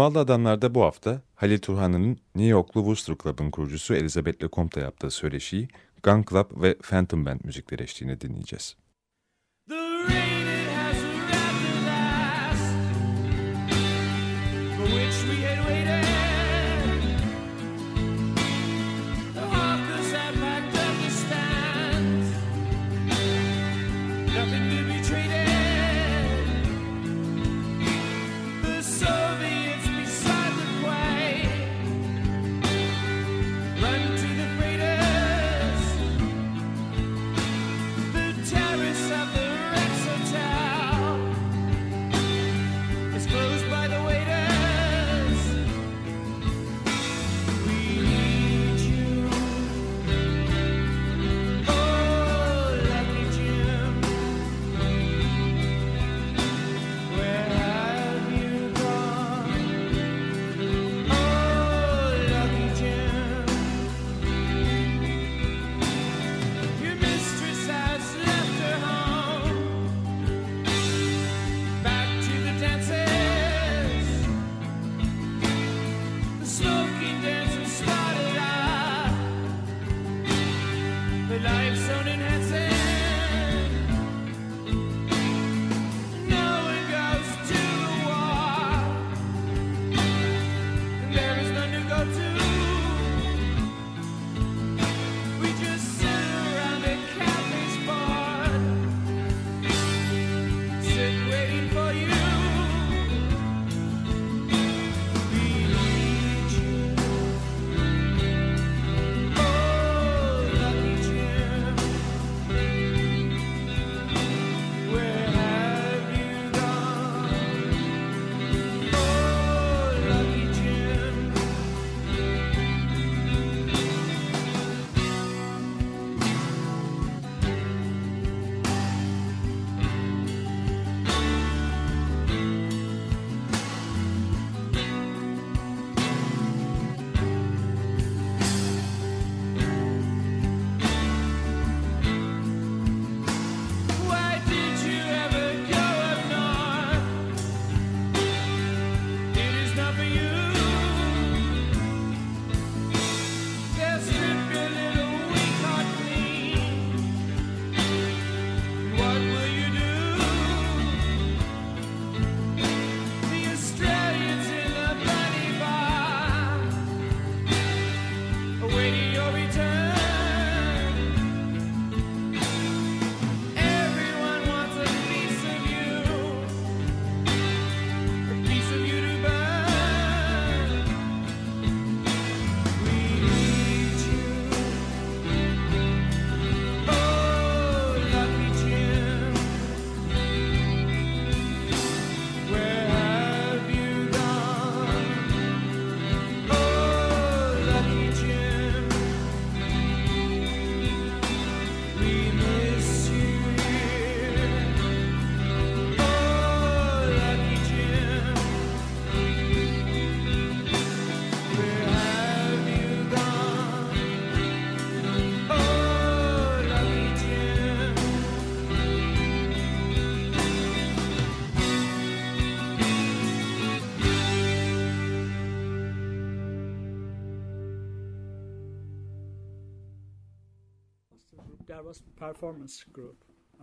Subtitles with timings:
[0.00, 5.68] Hummalı Adamlar'da bu hafta Halil Turhan'ın New Yorklu Worcester Club'ın kurucusu Elizabeth Lecomte'la yaptığı söyleşiyi
[6.02, 8.76] Gun Club ve Phantom Band müzikleri eşliğinde dinleyeceğiz.
[9.68, 10.96] The rain it has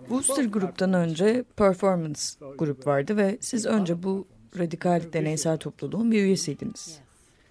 [0.09, 2.21] Booster gruptan önce Performance
[2.57, 4.27] grup vardı ve siz önce bu
[4.57, 6.99] radikal deneysel topluluğun bir üyesiydiniz.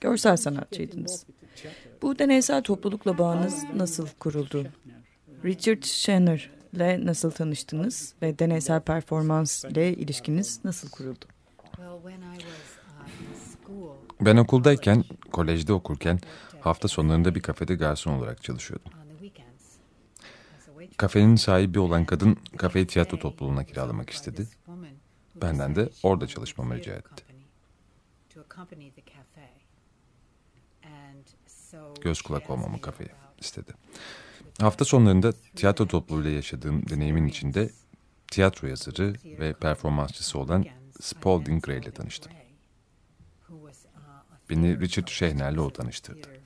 [0.00, 1.26] Görsel sanatçıydınız.
[2.02, 4.66] Bu deneysel toplulukla bağınız nasıl kuruldu?
[5.44, 11.24] Richard Schenner ile nasıl tanıştınız ve deneysel performans ile ilişkiniz nasıl kuruldu?
[14.20, 16.18] Ben okuldayken, kolejde okurken
[16.60, 18.92] hafta sonlarında bir kafede garson olarak çalışıyordum.
[20.96, 24.48] Kafenin sahibi olan kadın kafeyi tiyatro topluluğuna kiralamak istedi.
[25.34, 27.24] Benden de orada çalışmamı rica etti.
[32.00, 33.72] Göz kulak olmamı kafeye istedi.
[34.60, 37.70] Hafta sonlarında tiyatro topluluğuyla yaşadığım deneyimin içinde
[38.26, 40.64] tiyatro yazarı ve performansçısı olan
[41.00, 42.32] Spalding Gray ile tanıştım.
[44.50, 46.45] Beni Richard Şehner'le o tanıştırdı.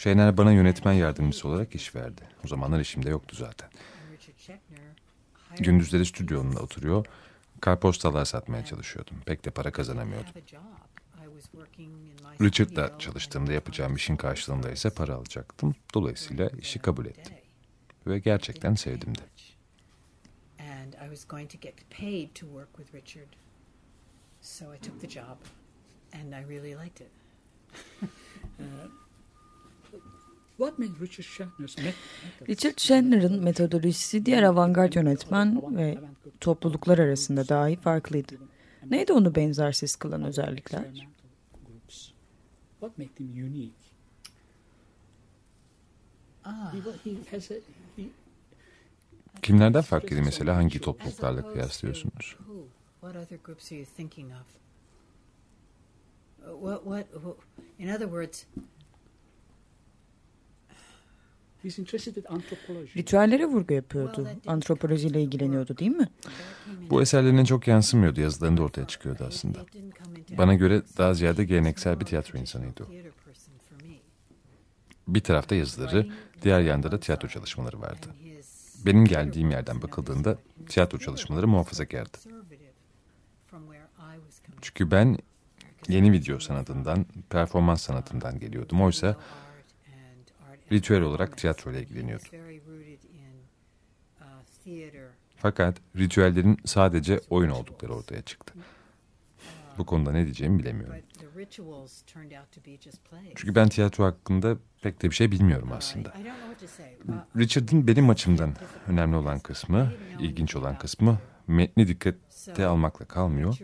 [0.00, 2.22] Şehner bana yönetmen yardımcısı olarak iş verdi.
[2.44, 3.70] O zamanlar işimde yoktu zaten.
[5.58, 7.06] Gündüzleri stüdyonunda oturuyor,
[7.60, 9.16] karpostalar satmaya çalışıyordum.
[9.26, 10.32] Pek de para kazanamıyordum.
[12.40, 15.74] Richard'la çalıştığımda yapacağım işin karşılığında ise para alacaktım.
[15.94, 17.34] Dolayısıyla işi kabul ettim.
[18.06, 19.22] Ve gerçekten sevdim de.
[24.42, 25.38] So I took the job
[26.12, 27.12] and I really liked it.
[30.60, 31.76] What made Richard Shatner's
[32.48, 35.98] Richard Shatner'ın metodolojisi diğer avantgard yönetmen ve
[36.40, 38.34] topluluklar arasında dahi farklıydı.
[38.90, 40.78] Neydi onu benzersiz kılan özellikler?
[40.80, 41.28] experimental
[41.66, 42.10] groups?
[42.80, 43.72] What made them unique?
[46.44, 46.74] Ah,
[49.42, 52.36] Kimlerden farklıydı mesela hangi topluluklarla kıyaslıyorsunuz?
[52.38, 52.68] who?
[53.00, 54.46] What other groups are you thinking of?
[56.48, 57.36] Uh, What, what, who-
[57.78, 58.68] in other words, he's interested in
[60.68, 61.48] anthropology.
[62.96, 64.28] Ritüellere vurgu yapıyordu.
[64.46, 66.08] Antropolojiyle ilgileniyordu değil mi?
[66.90, 69.58] Bu eserlerine çok yansımıyordu, yazılarında ortaya çıkıyordu aslında.
[70.38, 72.86] Bana göre daha ziyade geleneksel bir tiyatro insanıydı o.
[75.08, 76.08] Bir tarafta yazıları,
[76.42, 78.06] diğer yanda da tiyatro çalışmaları vardı.
[78.86, 82.18] Benim geldiğim yerden bakıldığında tiyatro çalışmaları muhafazakardı.
[84.60, 85.18] Çünkü ben
[85.88, 88.82] yeni video sanatından, performans sanatından geliyordum.
[88.82, 89.16] Oysa
[90.72, 92.28] ritüel olarak tiyatro ile ilgileniyordum.
[95.36, 98.54] Fakat ritüellerin sadece oyun oldukları ortaya çıktı.
[99.78, 100.96] Bu konuda ne diyeceğimi bilemiyorum.
[103.34, 106.14] Çünkü ben tiyatro hakkında pek de bir şey bilmiyorum aslında.
[107.36, 108.54] Richard'ın benim açımdan
[108.88, 113.58] önemli olan kısmı, ilginç olan kısmı metni dikkate almakla kalmıyor.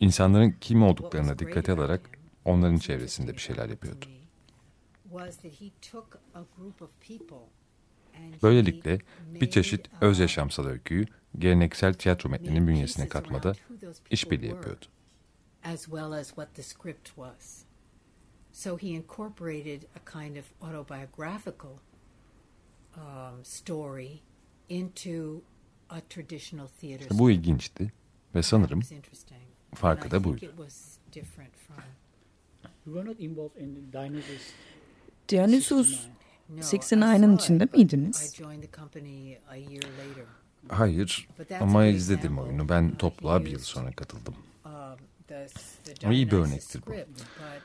[0.00, 2.00] İnsanların kim olduklarına dikkate alarak
[2.44, 4.06] onların çevresinde bir şeyler yapıyordu.
[8.42, 8.98] Böylelikle
[9.40, 11.06] bir çeşit öz yaşamsal öyküyü
[11.38, 13.52] geleneksel tiyatro metninin bünyesine katmada
[14.10, 14.86] işbirliği yapıyordu.
[15.64, 17.64] as well as what the script was.
[18.52, 21.80] So he incorporated a kind of autobiographical
[22.96, 24.22] um, story
[24.68, 25.42] into
[25.90, 27.18] a traditional theater.
[27.18, 27.92] Bu ilginçti
[28.34, 28.80] ve sanırım
[29.74, 30.52] farkı da buydu.
[35.28, 36.08] Dionysus Dionysus 69.
[36.48, 38.32] No, I 89'ın saw it, içinde miydiniz?
[38.34, 40.24] I joined the company a year later.
[40.68, 42.68] Hayır But that's ama izledim oyunu.
[42.68, 44.34] Ben topluluğa he bir yıl sonra katıldım.
[44.64, 44.72] um,
[46.12, 46.90] iyi bir Dionysus örnektir bu.
[46.90, 47.62] script, but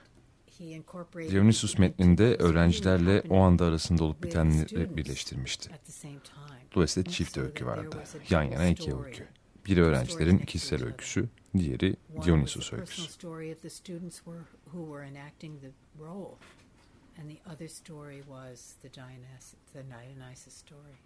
[0.60, 5.74] he incorporated Dionysus metninde öğrencilerle o anda arasında olup bitenleri birleştirmişti.
[5.74, 6.60] at the same time.
[6.75, 7.98] Dolayısıyla çift öykü vardı.
[8.30, 9.27] Yan yana iki öykü.
[9.65, 11.95] Biri öğrencilerin kişisel öyküsü, diğeri
[12.25, 13.01] Dionysus öyküsü.
[17.19, 20.98] And the other story was the Dionysus, the Dionysus story.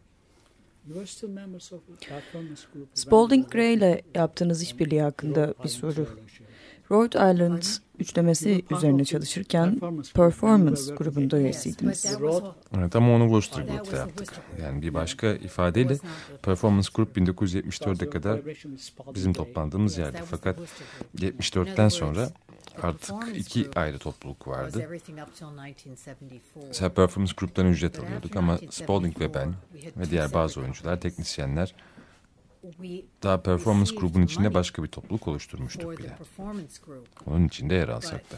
[0.88, 2.88] You were still members of a performance group.
[2.88, 5.94] when Spalding Gray ile yaptığınız işbirliği hakkında Rhode bir soru.
[5.94, 6.44] Theology.
[6.92, 7.64] Rhode Island
[7.99, 9.80] üçlemesi üzerine çalışırken
[10.14, 12.06] Performance grubunda üyesiydiniz.
[12.78, 14.33] Evet ama onu Group'ta the yaptık.
[14.61, 15.97] Yani bir başka ifadeyle
[16.44, 18.40] Performance Because 1974'e your kadar
[19.16, 20.18] bizim toplandığımız yerdi.
[20.30, 21.56] Fakat Worcester Group.
[21.56, 22.30] 74'ten In sonra
[22.83, 24.81] artık iki ayrı topluluk vardı.
[24.81, 26.67] everything up till 1974.
[26.67, 29.53] Mesela Performance Group'tan ücret alıyorduk ama 1974, Spalding ve ben
[29.97, 31.75] ve diğer bazı oyuncular, teknisyenler
[33.23, 36.17] daha Performance grubun içinde başka bir topluluk oluşturmuştuk bile.
[37.25, 38.35] Onun içinde yer alsak da.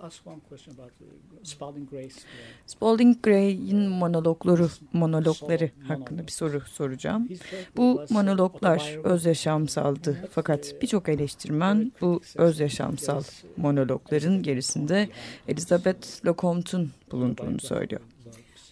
[0.00, 1.06] Ask one question about uh,
[1.42, 2.20] Spalding Gray's uh,
[2.66, 7.28] Spalding Gray'in monologları, monologları hakkında bir soru soracağım.
[7.76, 10.28] Bu monologlar öz yaşamsaldı.
[10.32, 13.22] Fakat birçok eleştirmen bu öz yaşamsal
[13.56, 15.08] monologların gerisinde
[15.48, 18.00] Elizabeth Lecomte'un bulunduğunu söylüyor.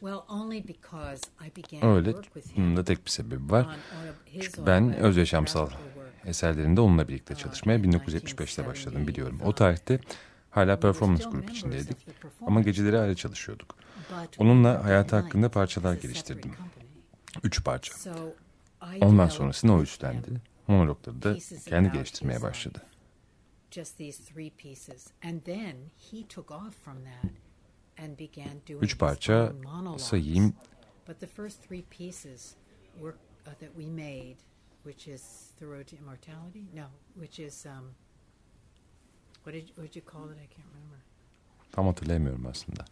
[0.01, 2.13] Well, only because I began Öyle.
[2.13, 3.67] to work with Bunun him da tek bir sebebi var.
[4.33, 5.71] Çünkü ben öz yaşamsal
[6.25, 9.41] eserlerinde onunla birlikte çalışmaya 1975'te başladım biliyorum.
[9.45, 10.01] O tarihte
[10.57, 11.97] hala Performance Group içindeydik
[12.47, 13.77] ama geceleri ayrı çalışıyorduk.
[14.39, 16.53] Onunla hayatı hakkında parçalar geliştirdim.
[17.43, 17.95] Üç parça.
[19.01, 20.29] Ondan sonrasında o üstlendi.
[20.69, 21.37] Monologları da
[21.69, 22.83] kendi geliştirmeye başladı.
[28.81, 29.53] Üç parça
[29.99, 30.55] sayayım.
[33.47, 34.37] Uh, that we made,
[34.83, 36.65] which is the road to immortality.
[36.75, 37.95] No, which is um,
[39.47, 40.37] what did what did you call it?
[40.37, 40.99] I can't remember.
[41.73, 42.85] Tam hatırlayamıyorum aslında.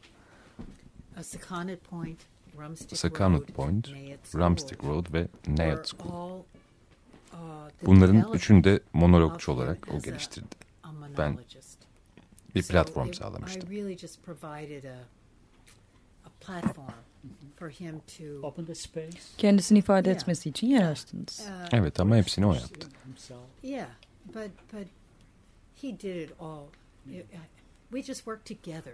[1.17, 2.19] A Seconded Point,
[2.59, 6.13] Rumstick Seconded Road, Point, Nayet School Rumstick Road ve Nayat School.
[6.13, 6.39] all,
[7.33, 10.47] uh, Bunların üçünü de monologçu olarak o geliştirdi.
[11.19, 11.39] Ben
[12.55, 13.73] bir platform sağlamıştım.
[13.73, 14.97] I really just provided a
[16.27, 16.93] a platform
[17.59, 19.19] for him to Open the space.
[19.39, 20.21] Kendisini ifade Yeah.
[20.21, 21.41] etmesi için yer açtınız.
[21.49, 22.89] uh, Evet ama hepsini o yaptı.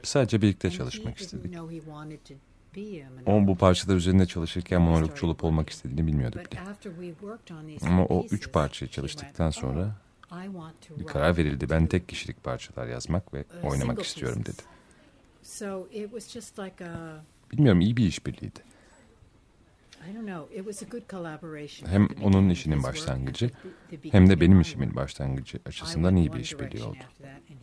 [0.02, 1.52] Sadece birlikte çalışmak istedik.
[3.26, 6.60] O bu parçalar üzerinde çalışırken monologçu olup olmak istediğini bilmiyordu bile.
[7.86, 9.96] Ama o üç parçayı çalıştıktan sonra
[10.94, 11.70] "Oh, bir karar verildi.
[11.70, 14.68] Ben tek kişilik parçalar yazmak ve uh, oynamak istiyorum pieces." dedi.
[17.52, 18.60] Bilmiyorum iyi bir işbirliğiydi.
[18.60, 18.64] I don't know.
[18.64, 19.88] It was a good collaboration.
[21.86, 23.50] Hem onun işinin başlangıcı,
[24.10, 26.96] Hem de benim işimin başlangıcı I açısından iyi bir işbirliği oldu.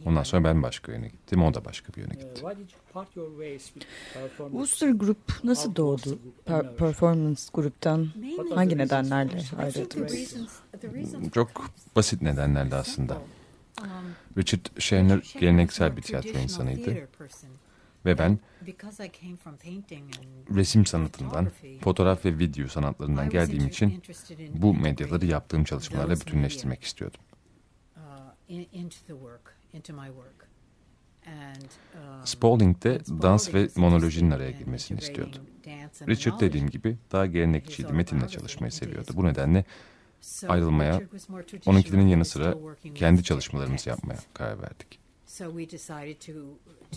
[0.06, 2.42] Ondan sonra ben başka yöne gittim, o da başka bir yöne Uh, gitti.
[2.42, 4.58] why did you part your ways with performance?
[4.68, 6.20] Wooster Group nasıl doğdu?
[6.48, 8.08] Per- performance gruptan
[8.56, 10.36] hangi the reasons nedenlerle ayrıldınız?
[10.94, 11.50] reasons Çok
[11.96, 13.14] basit nedenlerle aslında.
[13.82, 13.88] Um,
[14.38, 17.08] Richard Schellner geleneksel bir tiyatro insanıydı.
[18.08, 18.40] Ve ben
[20.56, 24.04] resim sanatından, fotoğraf ve video sanatlarından geldiğim için
[24.50, 27.22] bu medyaları yaptığım çalışmalarla bütünleştirmek istiyordum.
[31.96, 35.38] uh, um, Spalding de and Spalding dans ve monolojinin araya in girmesini istiyordu.
[36.08, 39.12] Richard dediğim gibi daha gelenekçiydi, metinle çalışmayı seviyordu.
[39.14, 39.66] Bu nedenle
[40.48, 41.02] ayrılmaya,
[41.66, 42.56] onunkinin yanı sıra
[42.96, 45.07] kendi çalışmalarımızı yapmaya karar verdik.
[45.28, 46.34] So we decided to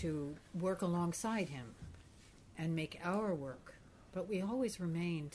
[0.03, 1.67] to work alongside him
[2.59, 3.75] and make our work.
[4.15, 5.33] But we always remained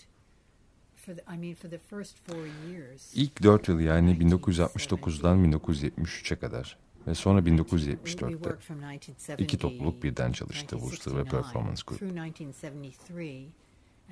[0.96, 3.14] for the, I mean for the first four years.
[3.16, 9.58] İlk dört yıl yani 1969'dan 1973'e kadar ve sonra we 1974'te worked from 1970 iki
[9.58, 12.00] topluluk birden çalıştı, Wooster ve 1969 Performance Group.
[12.00, 13.48] through 1973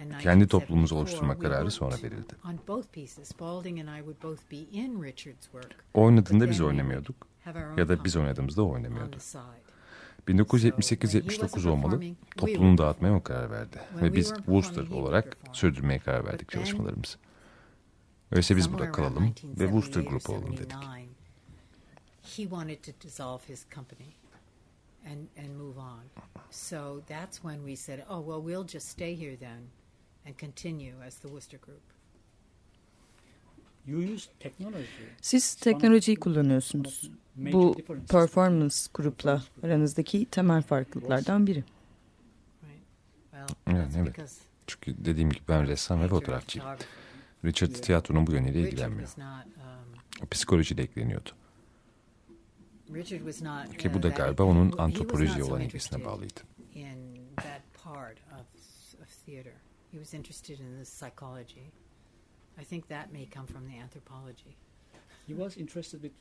[0.01, 2.33] and Kendi toplumumuzu 1974, oluşturma kararı sonra verildi.
[2.45, 5.75] On both pieces, Spalding and I would both be in Richard's work.
[5.93, 7.32] O oynadığında biz oynamıyorduk
[7.77, 9.11] ya da biz oynadığımızda o oynamıyordu.
[9.11, 9.63] the side.
[10.27, 12.01] 1978-79 olmalı
[12.37, 17.17] topluluğunu dağıtmaya o karar verdi ve biz Wooster olarak sürdürmeye karar verdik çalışmalarımızı.
[18.31, 20.83] Öyleyse biz burada kalalım ve Wooster Group olalım dedik.
[22.21, 24.09] He wanted to dissolve his company
[25.05, 26.03] and and move on.
[26.51, 29.61] So that's when we said, "Oh well, we'll just stay here then
[30.25, 31.92] and continue as the Worcester Group."
[33.87, 35.03] You use technology.
[35.21, 37.11] Siz teknolojiyi kullanıyorsunuz.
[37.35, 37.75] Bu
[38.09, 41.63] performance grupla aranızdaki temel farklılıklardan biri.
[42.63, 43.47] Right.
[43.65, 44.31] Well, Evet,
[44.67, 46.67] Çünkü dediğim gibi ben ressam ve fotoğrafçıyım.
[47.45, 49.09] Richard tiyatronun bu yönüyle ilgilenmiyor.
[49.17, 51.29] Um, Psikolojiyle ilgileniyordu.
[52.93, 53.77] Richard was not.
[53.77, 56.41] Ki bu uh, da galiba onun antropolojiye olan ilgisine bağlıydı.
[59.91, 61.71] He was interested in the psychology.
[62.61, 64.55] I think that may come from the anthropology.
[65.27, 66.11] He was interested with,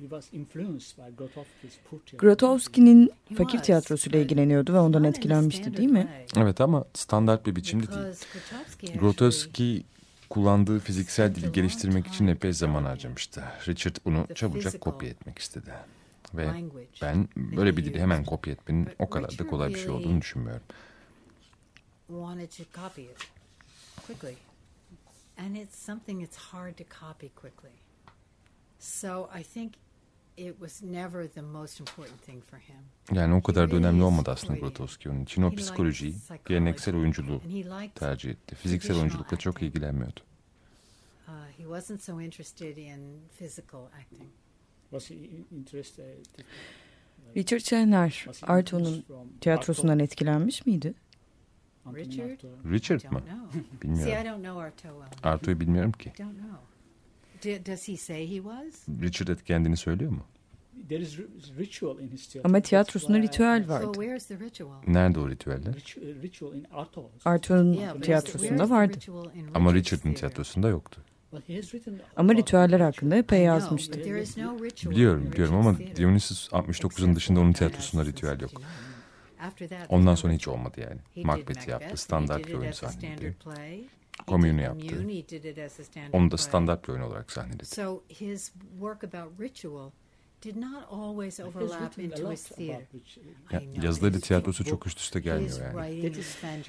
[0.00, 2.18] he was influenced by Grotowski's.
[2.18, 6.26] Grotowski'nin fakir tiyatrosuyla ilgileniyordu ve ondan etkilenmişti değil mi?
[6.36, 8.98] Evet ama standart bir biçimde değil.
[9.00, 9.84] Grotowski
[10.30, 13.44] kullandığı fiziksel dili geliştirmek için epey zaman harcamıştı.
[13.68, 15.72] Richard bunu çabucak kopya etmek istedi.
[16.34, 19.90] Ve language ben böyle bir dili hemen kopya etmenin o kadar da kolay bir şey
[19.90, 20.62] olduğunu düşünmüyorum.
[22.08, 23.18] wanted to copy it
[24.06, 24.36] quickly.
[25.36, 27.72] And it's something it's hard to copy quickly.
[28.78, 29.72] So I think
[30.36, 32.84] it was never the most important thing for him.
[33.12, 34.58] Yani o kadar da önemli olmadı aslında.
[34.58, 35.42] Grotowski onun için.
[35.42, 36.14] O psikolojiyi,
[36.48, 38.54] geleneksel oyunculuğu And he liked tercih etti.
[38.54, 40.20] Fiziksel oyunculukla çok ilgilenmiyordu.
[41.56, 44.30] He wasn't so interested in physical acting.
[44.90, 46.26] Was he in- interested?
[47.36, 47.60] Richard
[48.40, 49.04] he Arto'nun
[49.40, 50.94] tiyatrosundan etkilenmiş miydi?
[51.94, 52.40] Richard?
[52.72, 53.20] Richard I mı?
[53.20, 53.50] don't know.
[53.82, 54.24] See, I Bilmiyorum.
[54.32, 55.32] don't know Arto well.
[55.32, 56.12] Arto'yu bilmiyorum ki.
[56.14, 56.58] I don't know.
[57.44, 58.88] D- does he say he was?
[59.02, 60.20] Richard et kendini söylüyor mu?
[60.88, 62.48] There is ri- ritual in his theater.
[62.50, 63.82] Ama tiyatrosunda ritüel I- var.
[63.82, 64.82] So where's the ritual?
[64.86, 65.72] Nerede o ritüeller?
[65.74, 67.10] Ritu- ritual in Arto.
[67.24, 68.94] Arto'nun tiyatrosunda vardı.
[68.96, 70.18] ritual in Ama Richard's Richard'ın theater?
[70.18, 71.00] tiyatrosunda yoktu.
[71.32, 72.80] But he has written Ama ritüeller ritual.
[72.92, 74.00] hakkında epey I know, yazmıştı.
[74.90, 78.50] Biliyorum biliyorum ama Dionysus 69'un except dışında onun tiyatrosunda ritüel yok.
[79.44, 79.52] 69.
[79.52, 81.00] After that, Ondan sonra hiç olmadı yani.
[81.14, 81.96] He did Macbeth'i yaptı.
[81.96, 83.36] Standart bir did it oyun as a standard sahneledi.
[84.26, 84.86] Komünü did yaptı.
[84.88, 86.44] Commune, he did it as a standard Onu da play.
[86.44, 87.64] standart bir oyun olarak sahneledi.
[87.66, 89.90] So his work about ritual
[90.44, 92.86] did not always overlap into his theater.
[93.52, 95.76] Ya, yazıları tiyatrosu çok üst üste gelmiyor yani.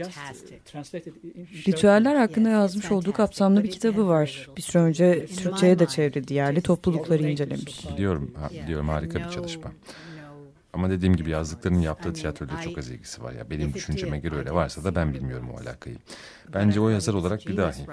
[0.01, 4.49] uh, Ritüeller hakkında yazmış olduğu fantastic, kapsamlı bir it kitabı var.
[4.57, 6.33] Bir süre önce In Türkçe'ye my de mind, çevirdi.
[6.33, 7.89] Yerli toplulukları the- incelemiş.
[7.89, 9.71] Biliyorum, ha, Yeah, biliyorum harika bir çalışma.
[10.75, 13.49] Ama dediğim gibi yazdıklarının yaptığı mean, tiyatroyla çok az ilgisi var ya.
[13.49, 15.97] Benim düşünceme göre öyle varsa da ben bilmiyorum o alakayı.
[16.53, 17.85] Bence o yazar olarak bir dahi.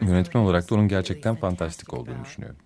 [0.00, 2.58] Yönetmen olarak da onun gerçekten fantastik olduğunu düşünüyorum.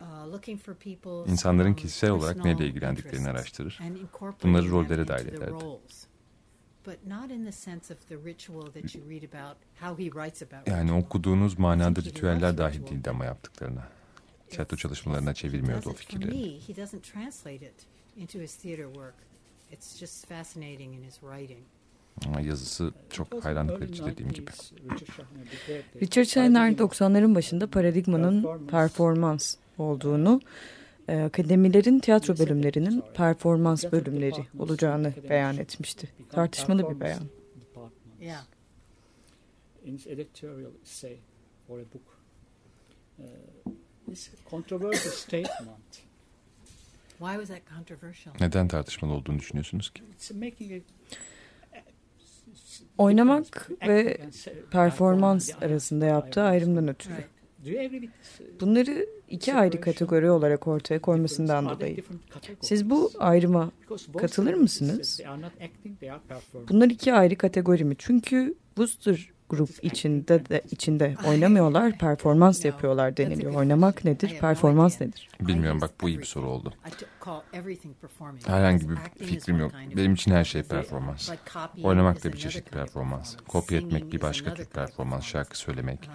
[0.00, 3.80] uh, İnsanların kişisel olarak neyle ilgilendiklerini araştırır.
[4.42, 5.54] Bunları rollere dahil ederdi.
[10.66, 13.88] Yani okuduğunuz manada ritüeller dahil değildi ama yaptıklarına.
[14.52, 16.30] Tiyatro çalışmalarına çevirmiyordu o fikirleri.
[16.30, 19.14] me, he doesn't translate it into his theater work.
[19.72, 21.60] It's just fascinating in his writing.
[22.26, 24.50] Ama yazısı çok hayranlık verici dediğim gibi.
[26.02, 30.40] Richard Scheiner 90'ların başında paradigmanın performans olduğunu,
[31.08, 36.08] e, akademilerin tiyatro bölümlerinin performans bölümleri olacağını beyan etmişti.
[36.30, 37.22] Tartışmalı bir beyan.
[38.20, 38.44] Yeah.
[39.84, 41.16] In his editorial essay
[41.66, 42.18] for a book,
[43.16, 43.91] this
[44.50, 46.02] controversial statement.
[47.18, 48.34] Why was that controversial?
[48.40, 50.02] Neden tartışmalı olduğunu düşünüyorsunuz ki?
[50.14, 50.76] It's making a
[52.98, 54.16] Oynamak ve
[54.70, 55.66] Performans performance.
[55.66, 57.14] arasında yaptığı ayrımdan ötürü.
[57.14, 57.26] Right.
[57.64, 61.96] Do you agree with this, uh, Bunları iki ayrı kategori olarak ortaya koymasından dolayı.
[62.60, 63.72] Siz bu ayrıma
[64.18, 65.20] katılır mısınız?
[66.68, 67.94] bunlar iki ayrı kategori mi?
[67.98, 73.54] Çünkü Booster grup içinde de içinde oynamıyorlar, performans yapıyorlar deniliyor.
[73.54, 75.28] Oynamak nedir, performans nedir?
[75.40, 76.72] Bilmiyorum bak bu iyi bir soru oldu.
[76.88, 78.48] I t- call everything performing.
[78.48, 79.72] Herhangi bir fikrim yok.
[79.96, 81.30] Benim için her şey performans.
[81.30, 83.36] Like copying Oynamak da bir çeşit performans.
[83.48, 85.24] Kopya etmek bir başka tür performans.
[85.24, 86.10] Şarkı söylemek.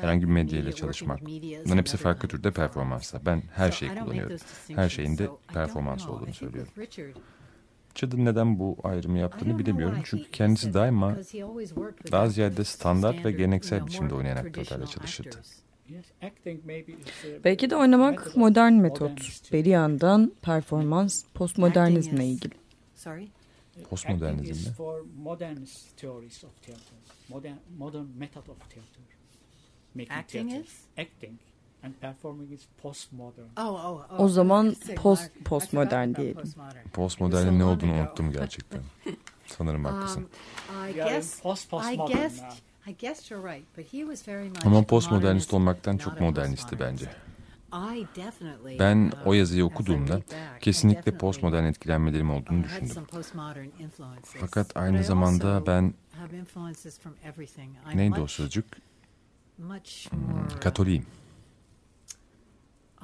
[0.00, 1.20] Herhangi bir medyayla media, working çalışmak.
[1.64, 3.26] Bunların hepsi farklı türde performanslar.
[3.26, 4.36] Ben her şeyi kullanıyorum.
[4.74, 6.72] Her şeyin de performans olduğunu söylüyorum.
[7.96, 9.98] Richard'ın neden bu ayrımı yaptığını bilemiyorum.
[10.04, 11.16] Çünkü he kendisi daima
[12.12, 15.36] daha ziyade standart ve standard, geleneksel biçimde oynayan aktörlerle çalışırdı.
[17.44, 19.52] Belki de oynamak modern metot.
[19.52, 22.54] Beri yandan performans postmodernizmle ilgili.
[22.94, 23.28] Sorry?
[23.90, 24.70] Postmodernizm
[30.10, 30.58] Acting mi?
[30.58, 30.84] is?
[30.98, 31.38] Acting
[31.84, 33.46] and performing is postmodern.
[33.56, 34.20] Oh, oh, oh.
[34.20, 36.34] O zaman post- postmodern diyelim.
[36.34, 36.88] postmodern.
[36.92, 38.80] Postmodernin ne olduğunu unuttum gerçekten.
[39.46, 40.20] Sanırım haklısın.
[40.20, 40.28] Um,
[44.48, 47.06] much Ama a postmodernist modernist, olmaktan çok modernistti bence.
[48.78, 50.20] Ben uh, o yazıyı okuduğumda
[50.60, 53.06] kesinlikle postmodern etkilenmelerim olduğunu düşündüm.
[54.24, 55.94] Fakat aynı zamanda ben
[57.94, 58.64] neydi o much, sözcük?
[59.58, 61.06] Hmm, Katoliyim.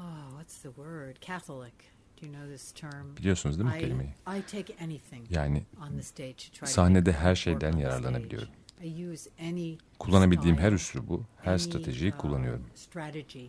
[0.00, 1.20] Oh, what's the word?
[1.20, 1.72] Catholic.
[2.20, 3.16] Do you know this term?
[3.16, 4.10] Biliyorsunuz değil mi I, kelimeyi?
[4.10, 8.48] I take anything Yani on the stage to try sahnede her şeyden yararlanabiliyorum.
[8.82, 12.66] I use any Kullanabildiğim her üslubu, her any, stratejiyi kullanıyorum.
[12.74, 13.46] strategy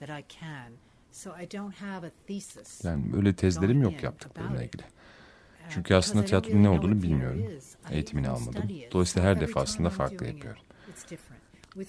[0.00, 0.72] that I can.
[1.12, 2.84] So I don't have a thesis.
[2.84, 4.82] Yani böyle tezlerim yok yaptıklarımla ilgili.
[4.82, 7.44] Uh, Çünkü aslında tiyatronun ne olduğunu bilmiyorum.
[7.90, 8.62] Eğitimini almadım.
[8.92, 10.62] Dolayısıyla her defasında farklı yapıyorum.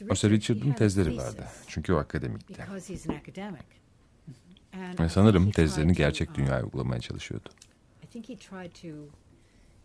[0.10, 1.48] Oysa Richard'ın tezleri vardı.
[1.68, 2.64] Çünkü o akademikti.
[5.10, 7.50] Sanırım tezlerini gerçek dünyaya uygulamaya çalışıyordu.
[8.04, 8.88] I think he tried to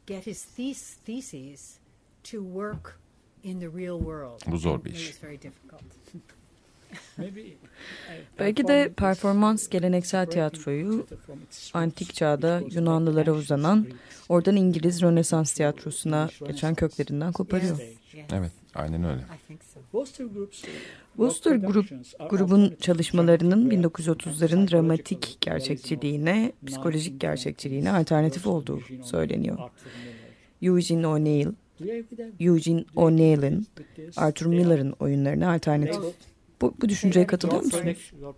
[0.06, 1.74] get his thes- theses
[2.24, 2.98] to work
[3.44, 4.52] in the real world.
[4.52, 5.14] Bu zor bir it iş.
[8.38, 11.06] Belki de performans geleneksel tiyatroyu
[11.74, 13.86] antik çağda Yunanlılara uzanan,
[14.28, 17.78] oradan İngiliz Rönesans tiyatrosuna geçen Renaissance köklerinden koparıyor.
[18.32, 19.24] Evet, aynen öyle.
[21.60, 29.58] Productions are grubun çalışmalarının dramatic 1930'ların and dramatik gerçekçiliğine, psikolojik 1920s gerçekçiliğine alternatif olduğu söyleniyor.
[30.62, 31.48] Eugene O'Neill?
[32.40, 33.66] Eugene O'Neill'in?
[34.16, 36.02] Arthur Miller'ın oyunlarına alternatif.
[36.60, 38.12] Bu, bu düşünceye katılıyor musunuz?
[38.20, 38.36] Group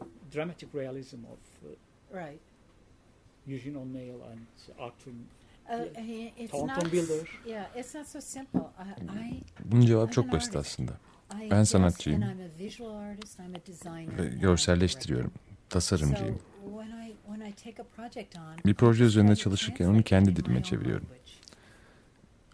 [0.00, 1.68] uh, dramatic realism of uh,
[2.12, 2.40] Right.
[3.46, 4.46] Eugene O'Neill and
[4.78, 5.12] Arthur
[5.70, 6.00] Uh,
[6.38, 6.92] it's Thornton not.
[6.92, 7.28] Wilder.
[7.46, 8.60] Yeah, it's not so simple.
[8.60, 10.72] I, I, Bunun cevabı I'm çok basit artist.
[10.72, 10.92] aslında.
[11.50, 12.22] Ben sanatçıyım.
[12.22, 15.32] and I'm a visual artist, I'm a designer, Ve and I'm a görselleştiriyorum,
[15.68, 16.38] tasarımcıyım.
[18.66, 21.06] Bir proje üzerinde çalışırken onu kendi dilime çeviriyorum.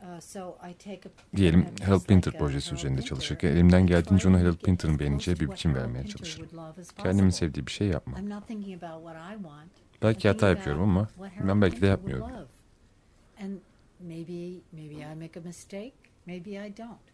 [0.02, 5.74] Uh, Diyelim Harold Pinter projesi üzerinde çalışırken elimden geldiğince make Harold Pinter'ın beğeneceği bir biçim
[5.74, 6.48] vermeye çalışırım.
[6.98, 8.20] Kendimin sevdiği bir şey yapmam.
[8.20, 9.70] I'm not thinking about what I want.
[10.02, 11.08] Belki I'm hata yapıyorum ama
[11.48, 12.26] ben belki de yapmıyorum.
[13.42, 13.58] And
[14.00, 15.94] maybe maybe I make a mistake,
[16.26, 17.12] maybe I don't.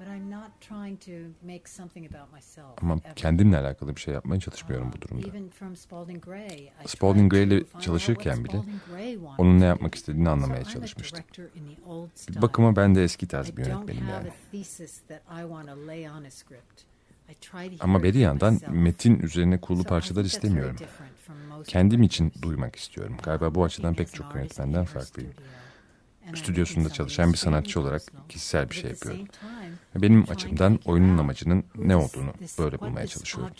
[0.00, 1.12] But I'm not trying to
[1.42, 2.82] make something about myself.
[2.82, 3.14] Ama ever.
[3.16, 5.28] kendimle alakalı bir şey yapmaya çalışmıyorum bu durumda.
[5.28, 8.62] Even from Spalding Gray, I Spalding Gray ile çalışırken bile
[9.38, 11.24] onun ne yapmak istediğini anlamaya çalışmıştım.
[12.28, 14.30] Bir bakıma ben de eski tarz bir yönetmenim yani.
[17.80, 20.76] Ama bir yandan metin üzerine kurulu parçalar istemiyorum.
[21.66, 23.16] Kendim için duymak istiyorum.
[23.22, 25.32] Galiba bu açıdan pek çok yönetmenden farklıyım.
[26.36, 29.26] Stüdyosunda çalışan bir sanatçı olarak kişisel bir şey yapıyorum.
[29.94, 33.54] Benim açımdan oyunun amacının ne olduğunu böyle bulmaya çalışıyorum.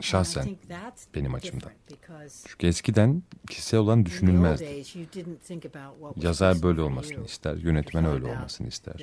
[0.00, 0.56] Şahsen
[1.14, 1.72] benim açımdan.
[2.46, 4.84] Çünkü eskiden kişisel olan düşünülmezdi.
[6.16, 8.94] Yazar böyle olmasını ister, yönetmen öyle olmasını ister.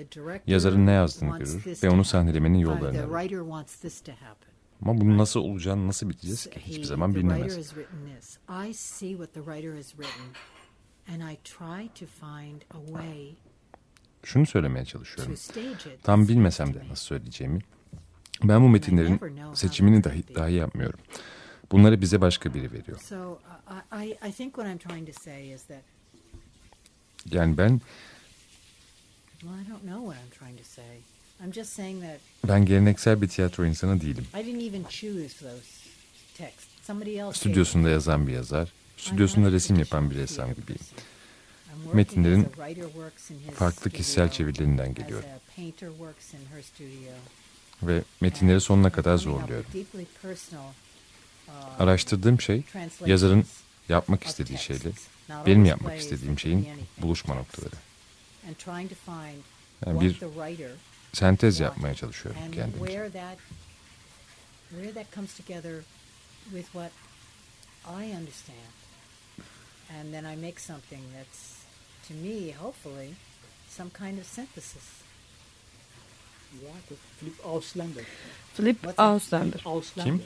[0.47, 4.50] Yazarın ne yazdığını görür ve onu sahnelemenin Uh, yollarını The arar.
[4.81, 6.59] Ama bunun nasıl olacağını nasıl bileceğiz ki?
[6.59, 7.73] Hiçbir zaman bilinemez.
[14.23, 15.35] Şunu söylemeye çalışıyorum.
[16.03, 17.59] Tam bilmesem de nasıl söyleyeceğimi.
[18.43, 19.21] Ben bu metinlerin
[19.53, 20.99] seçimini dahi, dahi yapmıyorum.
[21.71, 22.99] Bunları bize başka biri veriyor.
[22.99, 25.81] So uh, I, I, I think what I'm trying to say is that
[27.31, 27.81] Yani ben
[29.41, 31.01] well, I don't know what I'm trying to say.
[31.45, 34.27] I'm just saying that ben geleneksel bir tiyatro insanı değilim.
[34.33, 35.67] I didn't even choose those
[36.37, 36.65] texts.
[36.81, 37.33] Somebody else.
[37.33, 37.39] did.
[37.39, 40.81] Stüdyosunda yazan bir yazar, stüdyosunda resim yapan bir ressam gibiyim.
[41.93, 42.47] Metinlerin
[43.55, 45.21] farklı kişisel çevirilerinden studio.
[47.83, 49.65] Ve metinleri sonuna kadar zorluyorum.
[51.47, 52.63] uh, Araştırdığım şey
[53.05, 53.45] yazarın
[53.89, 54.91] yapmak istediği şeyle
[55.45, 57.75] benim yapmak istediğim şeyin buluşma noktaları.
[59.85, 60.21] Yani bir
[61.13, 62.85] sentez yapmaya çalışıyorum kendimce.
[69.99, 71.57] And then I make something that's
[72.07, 73.15] to me, hopefully,
[73.69, 75.00] some kind of synthesis.
[77.19, 78.03] Philip Auslander.
[78.53, 78.77] Philip?
[78.99, 79.61] Auslander.
[79.65, 80.03] Auslander.
[80.03, 80.21] Kim?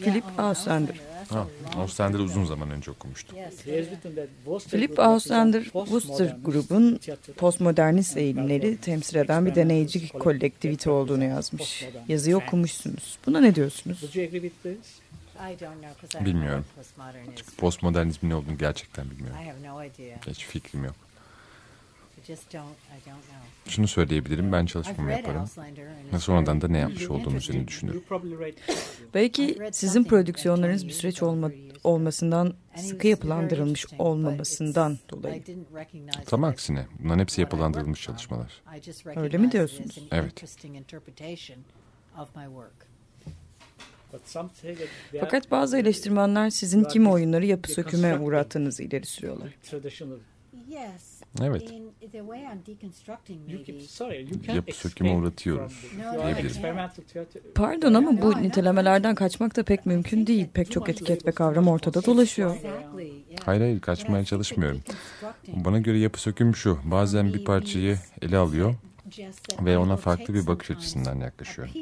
[0.00, 0.94] Philip Auslander.
[1.28, 3.38] Ha, a long Austender'i time uzun zaman önce okumuştum.
[3.38, 7.00] Yes, He has written that Worcester Philip Auslander, postmodernist Worcester grubun
[7.36, 11.84] postmodernist eğilimleri temsil eden bir deneyici kolektivite olduğunu yazmış.
[12.08, 13.18] Yazıyı okumuşsunuz.
[13.26, 14.00] Buna ne diyorsunuz?
[14.00, 14.98] Would you agree with this?
[15.36, 16.64] I don't know because I Bilmiyorum.
[17.36, 17.42] is.
[17.56, 19.40] Postmodernizmin ne olduğunu gerçekten bilmiyorum.
[19.42, 20.16] I have no idea.
[20.26, 20.94] Hiç fikrim yok.
[20.94, 21.04] I just don't.
[21.04, 22.05] I don't know.
[23.68, 25.50] Şunu söyleyebilirim, ben çalışmamı yaparım.
[26.12, 27.68] Ve sonradan da ne yapmış olduğum üzerine interesting.
[27.68, 28.02] düşünürüm.
[29.14, 31.50] Belki sizin prodüksiyonlarınız bir süreç olma,
[31.84, 35.42] olmasından, sıkı yapılandırılmış olmamasından dolayı.
[36.26, 38.62] Tam aksine bunların hepsi yapılandırılmış çalışmalar.
[39.16, 39.98] Öyle mi diyorsunuz?
[40.10, 40.44] Evet.
[45.20, 49.48] Fakat bazı eleştirmenler sizin kimi oyunları yapı söküme uğrattığınızı ileri sürüyorlar.
[50.68, 51.15] Yes.
[51.42, 51.74] Evet.
[54.54, 55.84] Yapı söküme uğratıyoruz
[57.12, 57.42] theater.
[57.54, 60.46] Pardon ama bu nitelemelerden kaçmak da pek mümkün değil.
[60.54, 62.56] Pek çok etiket ve kavram ortada dolaşıyor.
[63.44, 64.80] Hayır hayır kaçmaya çalışmıyorum.
[65.48, 66.78] Bana göre yapı söküm şu.
[66.84, 68.74] Bazen bir parçayı ele alıyor
[69.60, 71.72] ve ona farklı bir bakış açısından piece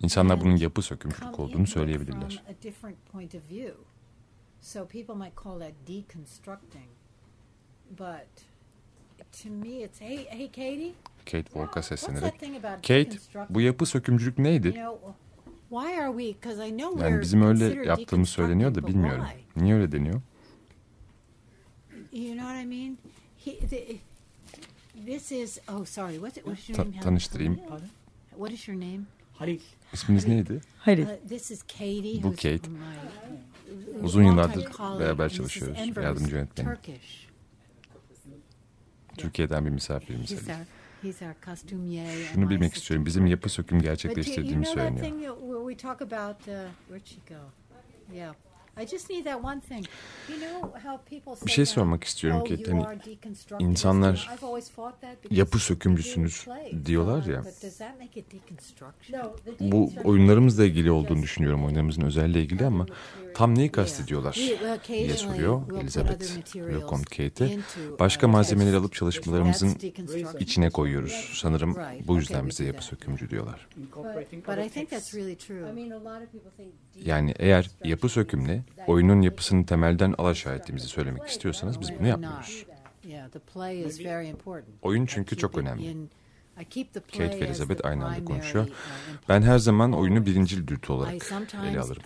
[0.00, 2.42] İnsanlar bunun yapı sökümcülük olduğunu söyleyebilirler.
[4.60, 6.93] So people might call that deconstructing.
[7.90, 8.26] But
[9.42, 10.92] to me it's hey hey Katie,
[11.26, 12.20] Kate Walk'a what's seslenerek.
[12.20, 13.18] that thing about Kate
[13.50, 14.72] bu yapı sökümcülük You neydi?
[14.72, 14.98] know,
[15.70, 19.24] why are we because I know Yani we're bizim öyle considered yaptığımız söyleniyor da bilmiyorum.
[19.54, 19.64] why?
[19.64, 20.20] Niye öyle deniyor?
[22.12, 22.98] You know what I mean?
[23.44, 23.96] He, the,
[25.06, 27.56] this is oh sorry what's it, what's your Ta- tanıştırayım.
[27.68, 27.86] Pardon?
[28.30, 29.00] What is your name?
[29.34, 29.60] Halil.
[29.92, 30.60] İsminiz neydi?
[30.78, 30.98] Hayır.
[30.98, 32.22] Uh, this is Katie.
[32.22, 32.60] Bu Kate.
[34.02, 34.64] Uzun yıllardır
[35.00, 35.96] beraber çalışıyoruz.
[35.96, 36.76] Yardımcı yönetmenim.
[39.14, 40.30] Türkiye'den bir misafirimiz.
[40.30, 40.66] He's our,
[41.22, 41.34] our
[42.32, 43.06] Şunu bilmek istiyorum.
[43.06, 45.36] Bizim yapı söküm that söyleniyor.
[48.76, 48.80] Thing that- where we talk about uh, where'd she go?
[48.80, 48.84] Yeah.
[48.84, 49.86] I just need that one thing.
[50.28, 52.84] You know how people say Bir şey that, sormak istiyorum "Oh, ki hani
[53.58, 56.46] insanlar this." I've always thought that because yapı sökümcüsünüz
[56.86, 57.44] diyorlar ya.
[57.44, 59.20] But does that make it deconstruction?
[59.60, 61.64] Bu oyunlarımızla ilgili olduğunu düşünüyorum.
[61.64, 62.86] Oyunlarımızın özelliğiyle ilgili ama
[63.34, 64.34] tam neyi kastediyorlar
[64.88, 67.58] diye soruyor Elizabeth Leconte Kate'e.
[68.00, 69.78] Başka malzemeleri alıp çalışmalarımızın
[70.40, 71.30] içine koyuyoruz.
[71.34, 73.66] Sanırım bu yüzden bize yapı sökümcü diyorlar.
[73.76, 75.14] Incorporating But other I think that's texts.
[75.14, 75.64] really true.
[77.04, 82.64] Yani eğer yapı sökümle oyunun yapısını temelden alaşağı ettiğimizi söylemek istiyorsanız biz bunu yapmıyoruz.
[84.82, 85.96] Oyun çünkü çok önemli.
[87.12, 88.68] Kate ve Elizabeth aynı anda konuşuyor.
[89.28, 91.14] Ben her zaman oyunu birincil dürtü olarak
[91.70, 92.02] ele alırım.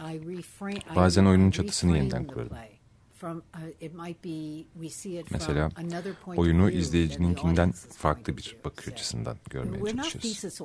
[0.97, 2.51] Bazen oyunun çatısını yeniden kurarım.
[3.19, 7.73] Play from uh, it might be we see it Mesela from another point oyunu izleyicininkinden
[7.73, 8.65] farklı bir view.
[8.65, 10.59] bakış açısından görmeye çalışırız.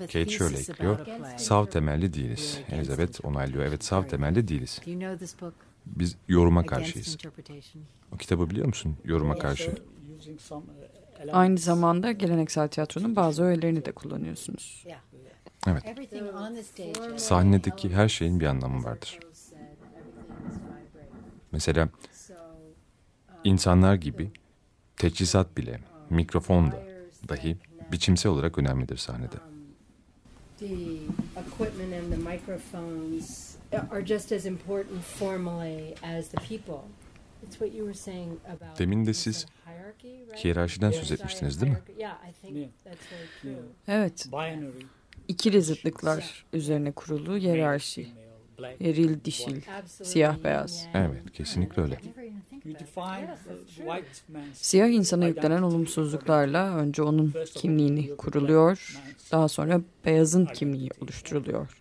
[0.00, 0.98] Kate şöyle ekliyor.
[1.36, 2.60] Sav temelli değiliz.
[2.68, 3.64] Elizabeth onaylıyor.
[3.64, 4.80] Evet sav temelli değiliz.
[4.86, 5.54] Do you know this book?
[5.86, 7.14] Biz yoruma karşıyız.
[7.14, 7.82] interpretation.
[8.14, 8.96] O kitabı biliyor musun?
[9.04, 9.74] Yoruma karşı.
[10.18, 14.84] using some, uh, elements Aynı zamanda geleneksel tiyatronun bazı öğelerini de kullanıyorsunuz.
[14.86, 15.00] Yeah.
[15.66, 15.86] Evet.
[15.86, 17.18] Everything on the stage.
[17.18, 19.18] Sahnedeki her şeyin bir anlamı vardır.
[21.52, 21.88] Mesela
[23.44, 24.30] insanlar gibi
[24.96, 25.80] teçhizat bile,
[26.10, 26.82] mikrofon da
[27.28, 27.56] dahi
[27.92, 29.36] biçimsel olarak önemlidir sahnede.
[30.58, 30.66] the
[31.40, 33.56] equipment and the microphones
[33.90, 36.80] are just as important formally as the people.
[37.42, 39.46] It's what you were saying about Demin de siz
[40.44, 41.78] hiyerarşiden söz etmiştiniz değil mi?
[41.78, 42.68] hierarchy- Yeah, I think Yeah.
[42.84, 43.62] that's very true.
[43.88, 44.84] Evet, binary,
[45.28, 48.12] ikili zıtlıklar üzerine kurulu hiyerarşi.
[48.80, 49.60] Eril, dişil,
[50.02, 50.86] siyah beyaz.
[50.94, 51.98] Evet, kesinlikle öyle.
[54.54, 59.00] Siyah insana yüklenen olumsuzluklarla önce onun kimliğini kuruluyor,
[59.32, 61.80] daha sonra beyazın kimliği oluşturuluyor.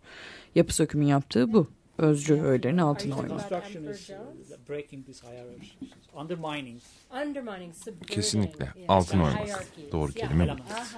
[0.55, 1.67] Yapı sökümün yaptığı bu.
[1.97, 3.51] Özcü öğelerin altına oymak.
[3.51, 3.61] uh.
[8.07, 8.73] Kesinlikle.
[8.87, 9.65] Altın oymak.
[9.91, 10.55] Doğru kelime bu.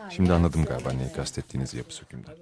[0.09, 2.33] Şimdi anladım galiba neyi kastettiğinizi yapı sökümden.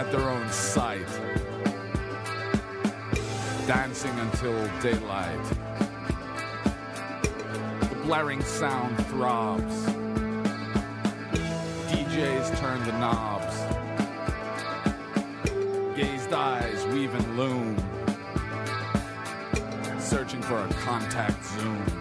[0.00, 1.06] At their own sight,
[3.66, 5.44] dancing until daylight.
[7.90, 9.74] The blaring sound throbs.
[11.90, 13.54] DJs turn the knobs.
[15.94, 17.76] Gazed eyes weave and loom
[19.98, 21.99] searching for a contact zoom.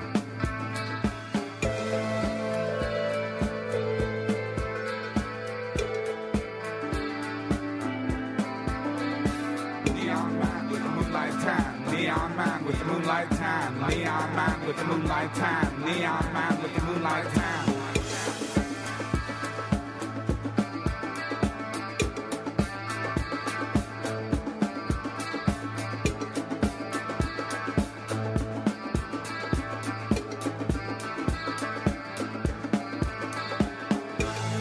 [12.70, 17.66] With moonlight tan, neon man with moonlight tan, neon man with moonlight tan.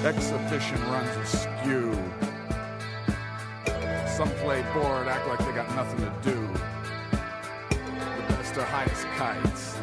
[0.07, 1.93] Exhibition runs askew.
[4.07, 6.38] Some play bored, act like they got nothing to do.
[8.99, 9.79] Highest kites,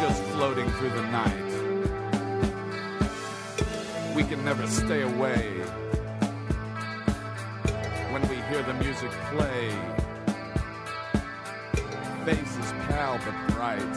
[0.00, 1.52] just floating through the night.
[4.16, 5.58] We can never stay away
[8.10, 9.68] when we hear the music play.
[12.24, 13.94] Faces pale but bright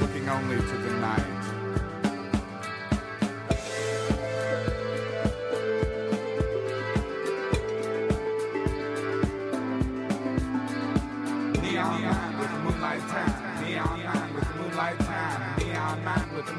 [0.00, 1.31] looking only to the night.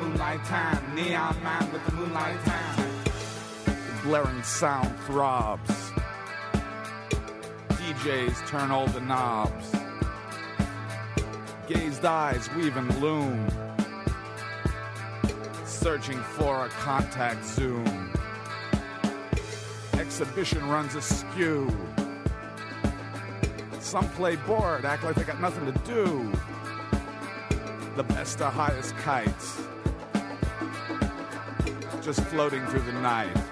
[0.03, 0.95] Moonlight tan.
[0.95, 3.03] Neon man with the moonlight tan.
[3.65, 5.91] The blaring sound throbs.
[7.69, 9.71] DJs turn all the knobs.
[11.67, 13.47] Gazed eyes weave and loom,
[15.65, 18.11] searching for a contact zoom.
[19.93, 21.69] Exhibition runs askew.
[23.79, 26.29] Some play bored, act like they got nothing to do.
[27.95, 29.61] The best are highest kites,
[32.03, 33.42] just floating through the night.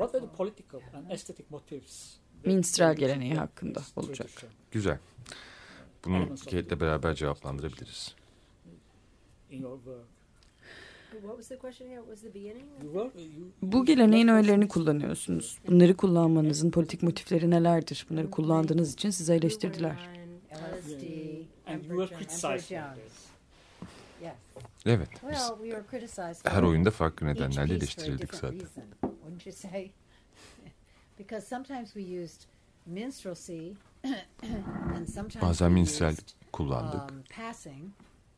[0.00, 0.36] Article.
[0.36, 2.16] political and aesthetic motives?
[2.44, 4.30] Minstrel geleneği hakkında olacak.
[4.70, 4.98] Güzel.
[6.04, 8.14] Bunu Kate'le beraber cevaplandırabiliriz.
[9.50, 10.06] In your work.
[11.22, 12.02] What was the question again?
[12.02, 12.64] What was the beginning?
[12.82, 15.58] You work, you Bu geleneğin öğelerini kullanıyorsunuz.
[15.66, 18.06] Bunları kullanmanızın politik motifleri nelerdir?
[18.10, 20.08] Bunları kullandığınız için size eleştirdiler.
[20.52, 21.02] LSD,
[21.66, 22.70] and you were criticized for this.
[22.70, 23.26] Yes.
[24.86, 25.08] Evet.
[25.12, 28.58] biz Well, we were criticized for her oyunda farklı nedenlerle eleştirildik different zaten.
[28.58, 28.84] reason,
[29.22, 29.90] wouldn't you say?
[31.18, 32.42] because sometimes we used
[32.86, 33.74] minstrelsy,
[34.96, 37.10] and sometimes Bazen we minstrel used, kullandık.
[37.10, 37.92] um, passing,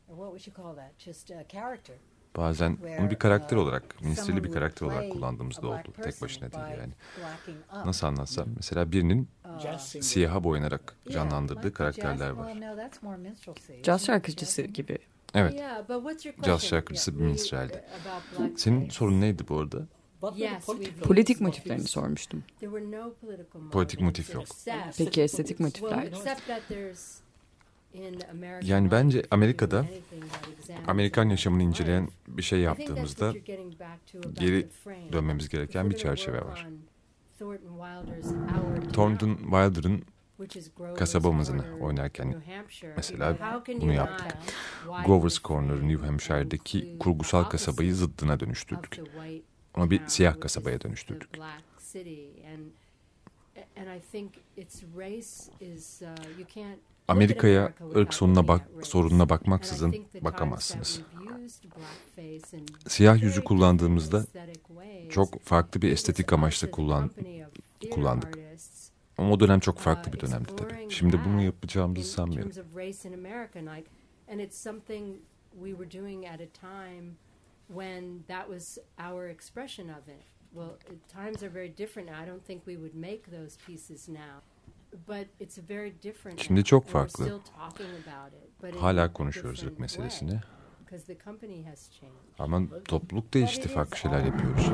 [0.09, 0.99] or what would you call that?
[0.99, 1.97] Just a character.
[2.37, 5.93] Bazen onu bir karakter uh, olarak, minstreli bir would karakter olarak kullandığımız a da oldu.
[6.03, 6.93] Tek başına değil by yani.
[7.19, 7.87] blacking up.
[7.87, 8.49] Nasıl anlatsam?
[8.57, 12.53] Mesela birinin Uh, siyaha boyanarak canlandırdığı like karakterler var.
[12.53, 14.07] Well, no, that's more minstrelsy, isn't Caz it?
[14.07, 14.99] şarkıcısı gibi.
[15.35, 15.63] Evet.
[16.43, 17.73] Caz şarkıcısı bir minstreldi.
[17.73, 18.57] about blackface.
[18.63, 19.87] Senin sorun neydi bu arada?
[21.03, 22.45] Politik motiflerini sormuştum.
[22.61, 24.43] There were no political Politik motif yok.
[24.45, 26.03] except- Peki estetik motifler?
[26.07, 27.19] except that there's
[27.95, 29.85] in American Yani bence Amerika'da
[30.87, 34.69] Amerikan yaşamını American inceleyen bir şey yaptığımızda what you're getting back to about geri
[35.13, 36.67] dönmemiz gereken bir çerçeve var.
[37.41, 40.03] on Thornton Wilder'ın
[40.97, 44.39] kasabamızını oynarken New Hampshire, mesela how can bunu you yaptık.
[45.07, 49.01] Grover's Corner, New Hampshire'deki include kurgusal kasabayı zıddına dönüştürdük.
[49.77, 51.35] Onu bir siyah kasabaya dönüştürdük.
[51.35, 52.27] black city.
[52.55, 52.71] And
[53.77, 56.09] and I think its race is uh,
[57.09, 61.01] Amerika'ya ırk sonuna bak sorununa bakmaksızın bakamazsınız.
[62.89, 64.27] Siyah yüzü kullandığımızda
[65.11, 67.11] çok farklı bir estetik amaçla kullan
[67.91, 68.48] kullandık.
[69.19, 70.91] Ama o dönem çok farklı uh, bir dönemdi tabii.
[70.91, 72.53] Şimdi bunu yapacağımızı sanmıyorum.
[74.29, 75.17] and it's something
[75.53, 77.17] we were doing at a time
[77.69, 78.79] when that was
[79.11, 80.25] our expression of it.
[80.53, 80.79] Well,
[81.09, 82.11] times are very different.
[82.11, 84.43] I don't think we would make those pieces now,
[85.07, 86.41] but it's a very different.
[86.41, 87.25] Şimdi çok farklı.
[87.25, 90.31] still talking about it, but in Hala konuşuyoruz ırk meselesini.
[90.31, 90.41] way,
[90.91, 92.17] 'cause the company has changed.
[92.39, 94.71] Ama topluluk değişti, farklı şeyler yapıyoruz.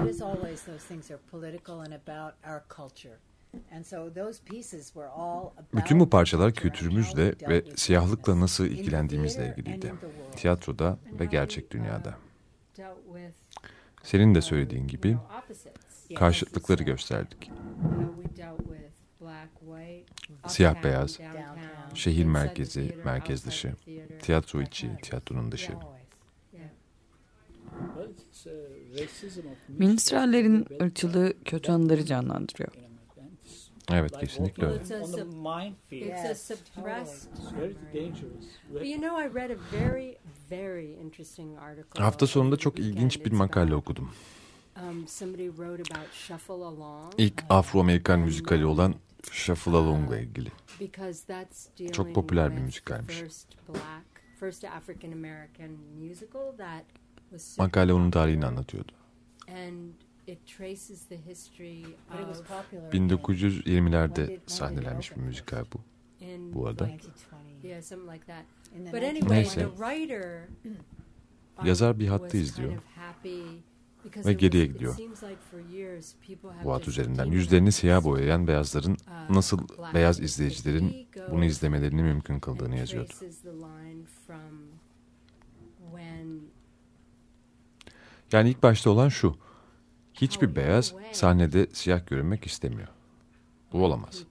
[5.75, 9.95] Bütün bu parçalar kültürümüzle ve siyahlıkla nasıl ilgilendiğimizle ilgiliydi.
[10.37, 12.15] Tiyatroda ve gerçek uh, dünyada.
[12.77, 13.35] dealt with,
[14.03, 15.17] Senin de uh, söylediğin gibi
[16.15, 17.51] karşıtlıkları gösterdik.
[20.47, 21.19] Siyah beyaz,
[21.95, 23.73] şehir merkezi, merkez dışı,
[24.23, 25.73] tiyatro içi, tiyatronun dışı.
[25.73, 25.79] Uh,
[29.69, 32.73] Minstrellerin ırkçılığı kötü anıları canlandırıyor.
[32.75, 33.23] in America.
[33.23, 35.01] And it's Evet, kesinlikle öyle.
[35.03, 36.11] on the minefield.
[36.13, 37.29] It's a Yes, suppressed.
[37.39, 38.45] It's very dangerous.
[38.73, 40.17] But you know, I read a very,
[40.51, 42.03] very interesting article.
[42.05, 44.11] Hafta sonunda çok ilginç bir makale okudum.
[44.83, 47.15] Um, somebody wrote about Shuffle Along.
[47.19, 48.95] İlk Afro-Amerikan müzikali olan
[49.31, 50.51] Shuffle Along'la ilgili.
[50.81, 53.17] because that's dealing Çok popüler bir müzikalmiş.
[53.19, 54.05] the first black,
[54.41, 55.71] first African American
[56.01, 56.85] musical that
[57.31, 58.93] was Makale onun tarihini anlatıyordu.
[60.29, 62.93] And it traces the history But it was of popular.
[62.93, 65.79] 1920'lerde sahnelenmiş bir müzikal bu.
[66.25, 66.85] in Bu arada.
[66.89, 67.69] 2020.
[67.69, 68.45] yeah, something like that.
[68.79, 69.11] In the But 1920s.
[69.11, 69.61] anyway, Neyse.
[69.61, 72.73] the writer um, Yazar bir was hattı kind izliyor.
[72.77, 73.43] of happy
[74.05, 74.95] because Ve it geriye was- it gidiyor.
[74.95, 79.31] seems like for years people have Bu hat üzerinden yüzlerini siyah this, boyayan beyazların uh,
[79.31, 79.59] nasıl
[79.95, 83.13] beyaz izleyicilerin bunu izlemelerini mümkün kıldığını yazıyordu.
[88.33, 89.35] Yani ilk başta olan şu.
[90.15, 92.89] Hiçbir beyaz sahnede siyah görünmek istemiyor.
[93.73, 94.25] Bu olamaz.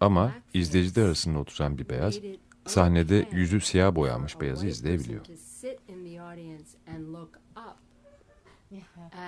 [0.00, 2.18] Ama izleyiciler arasında oturan bir beyaz
[2.66, 5.26] sahnede yüzü siyah boyanmış beyazı izleyebiliyor.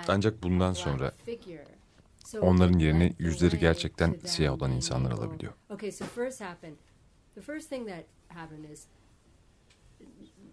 [0.08, 1.12] Ancak bundan sonra
[2.40, 5.52] onların yerini yüzleri gerçekten siyah olan insanlar alabiliyor.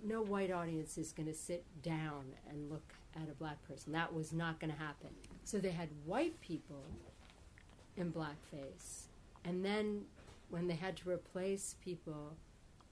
[0.03, 3.93] No white audience is going to sit down and look at a black person.
[3.93, 5.09] That was not going to happen.
[5.43, 6.85] So they had white people
[7.97, 9.07] in blackface,
[9.45, 10.05] and then
[10.49, 12.35] when they had to replace people,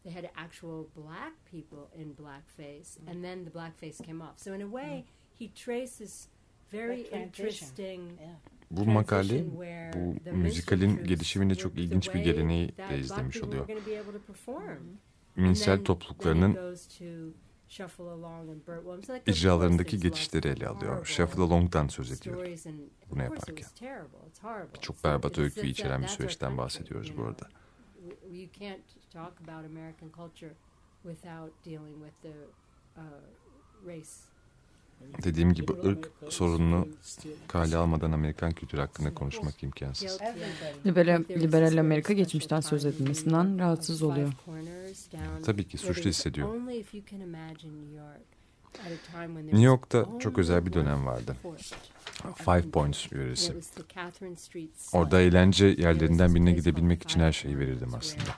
[0.03, 3.11] they had actual black people in blackface, mm.
[3.11, 4.37] and then the blackface came off.
[4.37, 5.11] So in a way, mm.
[5.33, 6.27] he traces
[6.71, 8.35] very interesting Yeah.
[8.71, 12.99] Bu makale transition where bu the müzikalin minstrel gelişiminde troops çok ilginç bir geleneği de
[12.99, 13.67] izlemiş oluyor.
[13.67, 14.71] gonna be able to perform.
[14.71, 15.43] Mm-hmm.
[15.43, 16.75] Minsel topluluklarının
[19.27, 21.05] icralarındaki geçişleri ele alıyor.
[21.05, 22.35] Shuffle Along'dan söz ediyor.
[22.35, 23.55] stories and of bunu yaparken.
[23.55, 24.27] was terrible.
[24.29, 24.79] It's horrible.
[24.81, 27.49] Çok berbat öykü içeren bir süreçten bahsediyoruz bu arada.
[35.23, 36.87] Dediğim gibi ırk sorununu
[37.47, 40.17] kale almadan Amerikan kültürü hakkında konuşmak imkansız.
[40.85, 44.33] Liberal, liberal Amerika geçmişten söz edilmesinden rahatsız oluyor.
[45.45, 46.49] Tabii ki suçlu hissediyor.
[49.37, 51.35] New York'ta çok özel bir dönem vardı.
[52.35, 53.53] Five Points yöresi.
[54.93, 58.35] Orada eğlence yerlerinden birine gidebilmek için her şeyi verirdim aslında.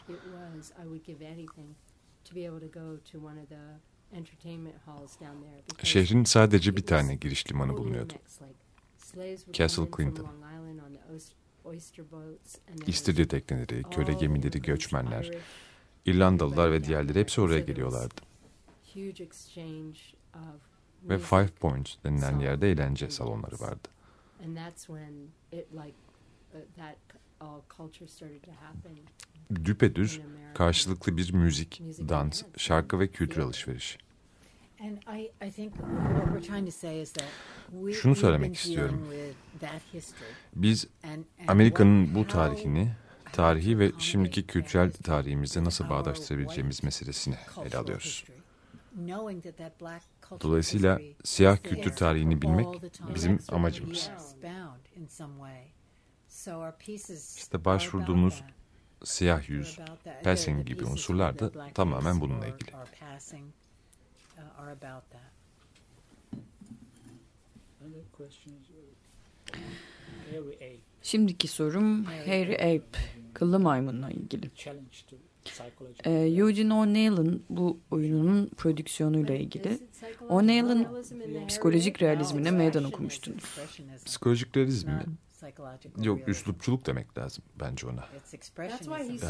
[5.84, 8.14] Şehrin sadece bir tane giriş limanı bulunuyordu.
[9.54, 10.28] Castle Clinton.
[12.88, 15.32] İstirye tekneleri, köle gemileri, göçmenler,
[16.06, 18.22] İrlandalılar ve diğerleri hepsi oraya geliyorlardı.
[21.04, 23.88] Ve Five Points denilen yerde eğlence salonları vardı.
[29.66, 30.22] Düpedüz
[30.54, 33.98] karşılıklı bir müzik, dans, şarkı ve kültür alışverişi.
[37.94, 39.08] Şunu söylemek istiyorum.
[40.56, 40.88] Biz
[41.48, 42.92] Amerika'nın bu tarihini,
[43.34, 47.36] tarihi ve şimdiki kültürel tarihimizle nasıl bağdaştırabileceğimiz meselesini
[47.66, 48.26] ele alıyoruz.
[50.42, 52.68] Dolayısıyla siyah kültür tarihini bilmek
[53.16, 54.10] bizim amacımız.
[57.38, 58.44] İşte başvurduğumuz
[59.04, 59.80] siyah yüz,
[60.24, 62.72] pelsin gibi unsurlar da tamamen bununla ilgili.
[71.02, 73.00] Şimdiki sorum Harry Ape,
[73.34, 74.52] kıllı maymunla ilgili.
[76.06, 79.80] Ee, Eugene O'Neill'ın bu oyununun prodüksiyonuyla ilgili.
[80.30, 80.88] O'Neill'ın
[81.48, 83.44] psikolojik realizmine meydan okumuştunuz.
[84.06, 85.04] Psikolojik realizm mi?
[86.06, 88.06] Yok, üslupçuluk demek lazım bence ona.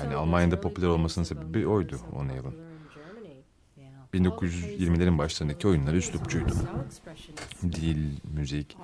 [0.04, 2.56] Yani Almanya'da popüler olmasının sebebi oydu O'Neill'ın.
[4.14, 6.54] 1920'lerin başlarındaki oyunlar üslupçuydu.
[7.64, 8.78] Dil, müzik.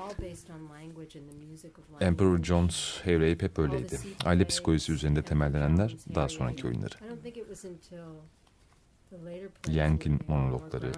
[2.00, 4.00] Emperor Jones, Harry hep öyleydi.
[4.26, 6.96] Aile psikolojisi üzerinde temellenenler daha sonraki oyunları.
[9.68, 10.92] Yank'in monologları,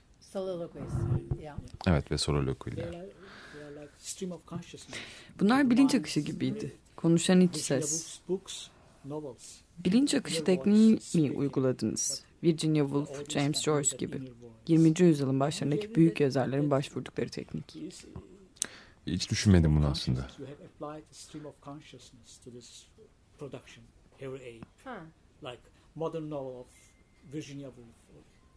[1.87, 2.85] Evet ve soliloquy'ler.
[5.41, 6.77] Bunlar bilinç akışı gibiydi.
[6.97, 8.21] Konuşan iç ses.
[9.85, 12.23] Bilinç akışı tekniği mi uyguladınız?
[12.43, 14.33] Virginia Woolf, James Joyce gibi.
[14.69, 15.01] 20.
[15.01, 17.77] yüzyılın başlarındaki büyük yazarların başvurdukları teknik.
[19.07, 20.29] Hiç düşünmedim bunu aslında.
[25.43, 25.63] Like
[25.95, 26.67] modern novel of
[27.33, 27.95] Virginia Woolf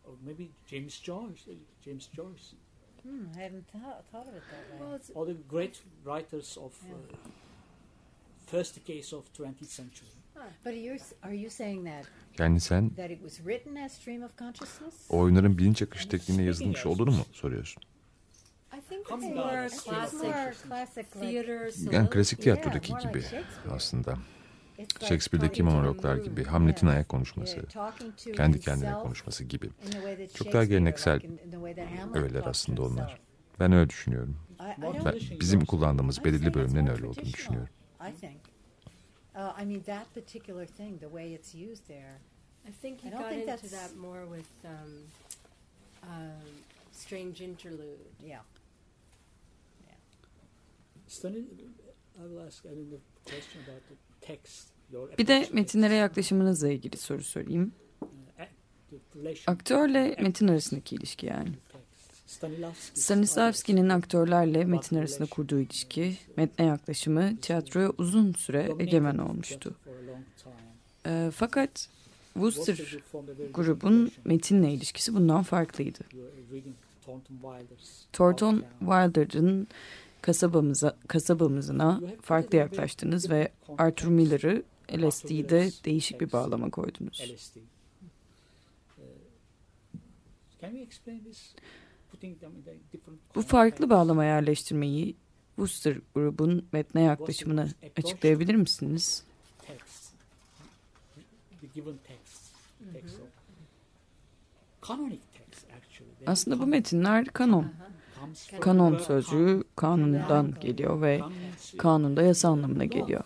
[0.06, 1.48] or maybe James Joyce,
[1.86, 2.56] James Joyce.
[3.04, 4.80] Hmm, I haven't thought, thought of it that way.
[4.80, 7.16] Well, All the great writers of uh,
[8.46, 10.08] first decades of 20th century.
[10.64, 12.06] But are you, are you saying that
[12.40, 14.94] Yani sen that it was written as stream of consciousness?
[15.10, 17.84] o oyunların bilinç akışı tekniğine yazılmış olduğunu mu soruyorsun?
[18.78, 23.24] I think it's more as classic More classic like theater Yani klasik tiyatrodaki Yeah, gibi
[23.72, 24.18] aslında.
[24.78, 26.44] It's like Shakespeare'deki talking to monologlar the gibi.
[26.44, 26.96] Hamlet'in Yeah.
[26.96, 29.66] ayak konuşması, Yeah, kendi kendine konuşması gibi.
[29.66, 32.42] in the way that Çok daha geleneksel like in- in the way that Hamlet öğeler
[32.44, 33.20] talks to aslında onlar.
[33.60, 34.38] Ben öyle düşünüyorum.
[34.60, 37.70] I, I don't Ben, bizim kullandığımız belirli bölümlerin öyle olduğunu düşünüyorum.
[38.10, 38.42] I think.
[39.62, 42.18] I mean that particular thing, the way it's used there.
[42.70, 44.72] I think he I got think into that more with um,
[46.04, 46.42] um,
[46.92, 48.04] Strange Interlude.
[48.24, 48.42] Yeah.
[51.08, 51.46] Stanley,
[52.18, 53.96] I will ask another question about the
[55.18, 57.72] Bir de metinlere yaklaşımınızla ilgili soru sorayım.
[59.48, 61.50] Aktörle metin arasındaki ilişki yani.
[62.94, 69.76] Stanislavski'nin aktörlerle metin arasında kurduğu ilişki, metne yaklaşımı tiyatroya uzun süre egemen olmuştu.
[71.06, 71.90] Ee, fakat
[72.34, 72.98] Wooster
[73.54, 76.00] grubun metinle ilişkisi bundan farklıydı.
[78.14, 78.64] Thornton.
[78.80, 79.68] Wilder'ın
[80.24, 87.22] kasabamıza, kasabamızına farklı yaklaştınız ve Arthur Miller'ı LSD'de değişik bir bağlama koydunuz.
[87.22, 89.04] Uh,
[90.62, 91.56] can you explain this?
[92.12, 95.16] Putting them in a different Bu farklı bağlama yerleştirmeyi
[95.56, 97.68] Wooster grubun metne yaklaşımına
[97.98, 99.24] açıklayabilir misiniz?
[106.26, 107.72] Aslında bu metinler kanon.
[108.62, 111.22] Kanon sözcüğü kanundan geliyor ve
[111.78, 113.24] kanunda yasa anlamına geliyor.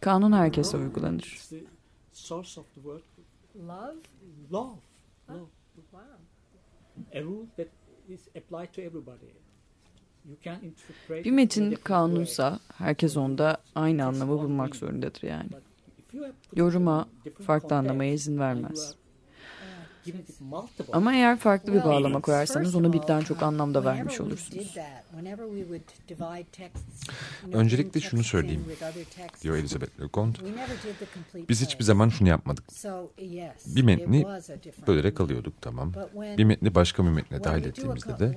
[0.00, 1.40] Kanun herkese uygulanır.
[11.10, 15.48] Bir metin kanunsa herkes onda aynı anlamı bulmak zorundadır yani.
[16.56, 17.08] Yoruma
[17.46, 18.96] farklı anlamaya izin vermez.
[20.92, 24.76] Ama eğer farklı bir bağlama koyarsanız ona birden çok anlam da vermiş olursunuz.
[27.52, 28.64] Öncelikle şunu söyleyeyim,
[29.42, 30.42] diyor Elizabeth LeConte.
[31.48, 32.64] Biz hiçbir zaman şunu yapmadık.
[33.66, 34.26] Bir metni
[34.86, 35.92] bölerek alıyorduk, tamam.
[36.38, 38.34] Bir metni başka bir metne dahil ettiğimizde de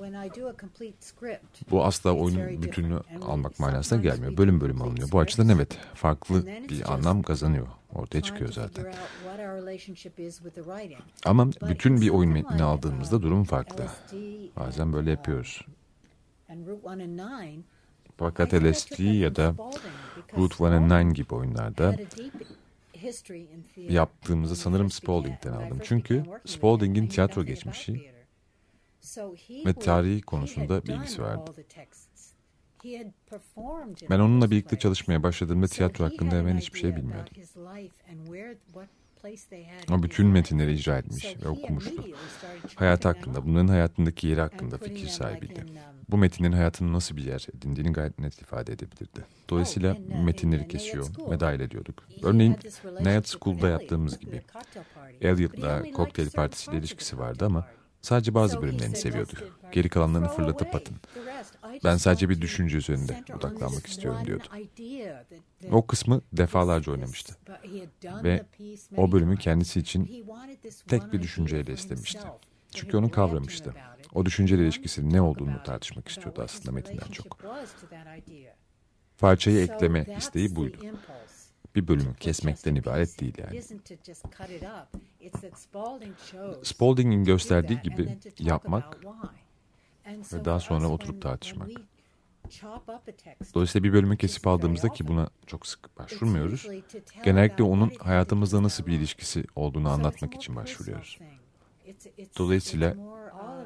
[1.70, 4.36] bu asla oyunun bütününü almak manasına gelmiyor.
[4.36, 5.12] Bölüm bölüm alınıyor.
[5.12, 8.94] Bu açıdan evet, farklı bir anlam kazanıyor ortaya çıkıyor zaten.
[11.24, 13.86] Ama bütün bir oyun metnini aldığımızda durum farklı.
[14.56, 15.66] Bazen böyle yapıyoruz.
[18.16, 19.54] Fakat LSD ya da
[20.36, 21.96] Route 109 gibi oyunlarda
[23.76, 25.80] yaptığımızı sanırım Spalding'den aldım.
[25.84, 28.12] Çünkü Spalding'in tiyatro geçmişi
[29.66, 31.52] ve tarihi konusunda bilgisi vardı.
[34.10, 37.32] Ben onunla birlikte çalışmaya başladığımda tiyatro hakkında hemen hiçbir şey bilmiyordum.
[39.92, 42.04] O bütün metinleri icra etmiş ve okumuştu.
[42.74, 45.64] Hayat hakkında, bunların hayatındaki yeri hakkında fikir sahibiydi.
[46.08, 49.24] Bu metinin hayatının nasıl bir yer edindiğini gayet net ifade edebilirdi.
[49.50, 52.08] Dolayısıyla metinleri kesiyor ve dahil ediyorduk.
[52.22, 52.56] Örneğin
[53.00, 54.42] Nayat School'da yaptığımız gibi.
[55.20, 57.66] Elliot'la kokteyl partisiyle ilişkisi vardı ama
[58.02, 59.32] sadece bazı bölümlerini seviyordu.
[59.72, 60.96] Geri kalanlarını fırlatıp atın.
[61.84, 64.44] Ben sadece bir düşünce üzerinde odaklanmak istiyorum diyordu.
[65.70, 67.36] O kısmı defalarca oynamıştı.
[68.04, 68.46] Ve
[68.96, 70.26] o bölümü kendisi için
[70.88, 72.20] tek bir düşünceyle istemişti.
[72.74, 73.74] Çünkü onu kavramıştı.
[74.14, 77.38] O düşünceyle ilişkisinin ne olduğunu tartışmak istiyordu aslında metinden çok.
[79.18, 80.78] Parçayı ekleme isteği buydu
[81.76, 83.62] bir bölümü kesmekten ibaret değil yani.
[86.62, 88.96] Spalding'in gösterdiği gibi yapmak
[90.32, 91.68] ve daha sonra oturup tartışmak.
[93.54, 96.66] Dolayısıyla bir bölümü kesip aldığımızda ki buna çok sık başvurmuyoruz,
[97.24, 101.18] genellikle onun hayatımızda nasıl bir ilişkisi olduğunu anlatmak için başvuruyoruz.
[102.38, 102.94] Dolayısıyla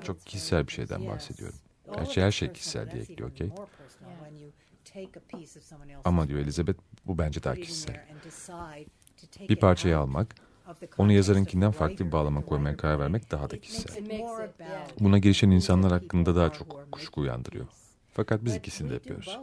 [0.05, 1.59] çok kişisel bir şeyden bahsediyorum.
[1.95, 3.55] Gerçi her şey kişisel diye ekliyor Kate.
[6.05, 8.07] Ama diyor Elizabeth bu bence daha kişisel.
[9.49, 10.34] Bir parçayı almak
[10.98, 13.96] onu yazarınkinden farklı bir bağlama koymaya karar vermek daha da kişisel.
[15.00, 17.66] Buna girişen insanlar hakkında daha çok kuşku uyandırıyor.
[18.12, 19.38] Fakat biz ikisini de yapıyoruz.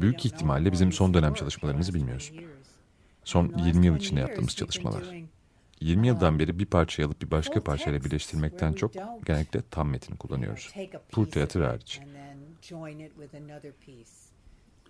[0.00, 2.36] Büyük ihtimalle bizim son dönem çalışmalarımızı bilmiyorsun.
[3.24, 5.02] Son 20 yıl içinde yaptığımız çalışmalar.
[5.80, 8.92] 20 yıldan beri bir parçayı alıp bir başka parçayla birleştirmekten çok
[9.26, 10.74] genellikle tam metni kullanıyoruz.
[11.12, 12.00] Pur teatr hariç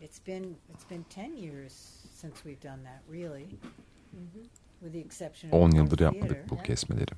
[0.03, 1.73] it's been it's been 10 years
[2.13, 3.47] since we've done that really.
[4.15, 4.43] Mm-hmm.
[4.81, 7.13] With the exception 10 yıldır yapmadık bu kesmeleri.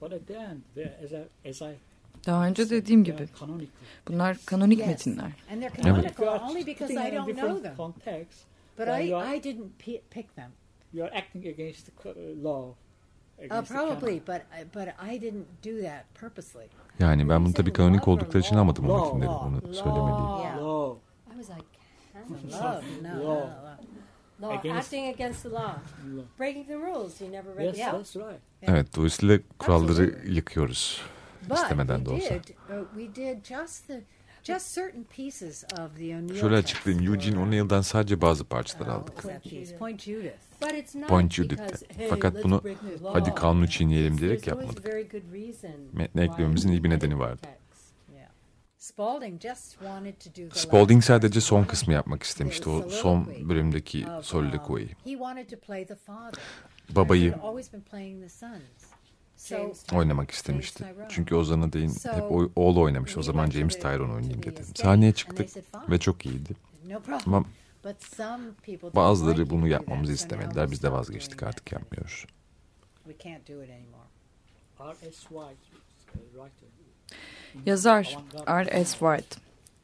[0.00, 1.78] But at the end, there, as I, as I
[2.26, 3.28] daha önce dediğim gibi
[4.08, 4.88] bunlar kanonik yes.
[4.88, 5.32] metinler.
[8.06, 8.28] Evet.
[8.78, 9.78] But I, I didn't
[10.10, 10.50] pick them.
[10.92, 12.74] You're acting against the law.
[16.98, 19.30] Yani ben bunu tabii kanonik oldukları için almadım o metinleri.
[19.30, 21.00] Onu söylemeliyim
[22.50, 23.48] love, no, law.
[24.40, 24.58] no, no.
[24.58, 25.74] Against, acting against the law.
[26.16, 26.24] law.
[26.38, 27.92] Breaking the rules, you never yes, yeah.
[27.92, 28.40] that's right.
[28.62, 28.74] Yeah.
[28.74, 30.34] Evet, dolayısıyla kuralları Absolutely.
[30.34, 31.02] yıkıyoruz
[31.50, 32.34] But istemeden de olsa.
[32.34, 34.04] Did, uh, we did just the
[34.42, 37.12] Just certain pieces of the Şöyle açıklayayım.
[37.12, 39.24] Eugene uh, O'Neill'dan sadece bazı parçalar oh, aldık.
[41.08, 42.06] Point Judith'te.
[42.08, 42.62] Fakat bunu
[43.12, 44.86] hadi kanunu çiğneyelim diyerek yapmadık.
[45.92, 47.46] Metne eklememizin iyi bir nedeni vardı.
[50.54, 52.68] Spalding sadece son kısmı yapmak istemişti.
[52.70, 54.96] O son bölümdeki soliloquiyi.
[56.90, 57.34] Babayı
[59.92, 60.84] oynamak istemişti.
[61.08, 63.16] Çünkü Ozan'a deyin hep oğul oynamış.
[63.16, 64.64] O zaman James Tyrone oynayayım dedim.
[64.74, 65.48] Sahneye çıktık
[65.90, 66.54] ve çok iyiydi.
[67.26, 67.44] Ama
[68.94, 70.70] bazıları bunu yapmamızı istemediler.
[70.70, 72.26] Biz de vazgeçtik artık yapmıyoruz.
[74.80, 75.10] R.S.
[75.10, 75.56] White,
[76.12, 76.68] writer.
[77.66, 78.90] Yazar R.S.
[78.98, 79.36] White,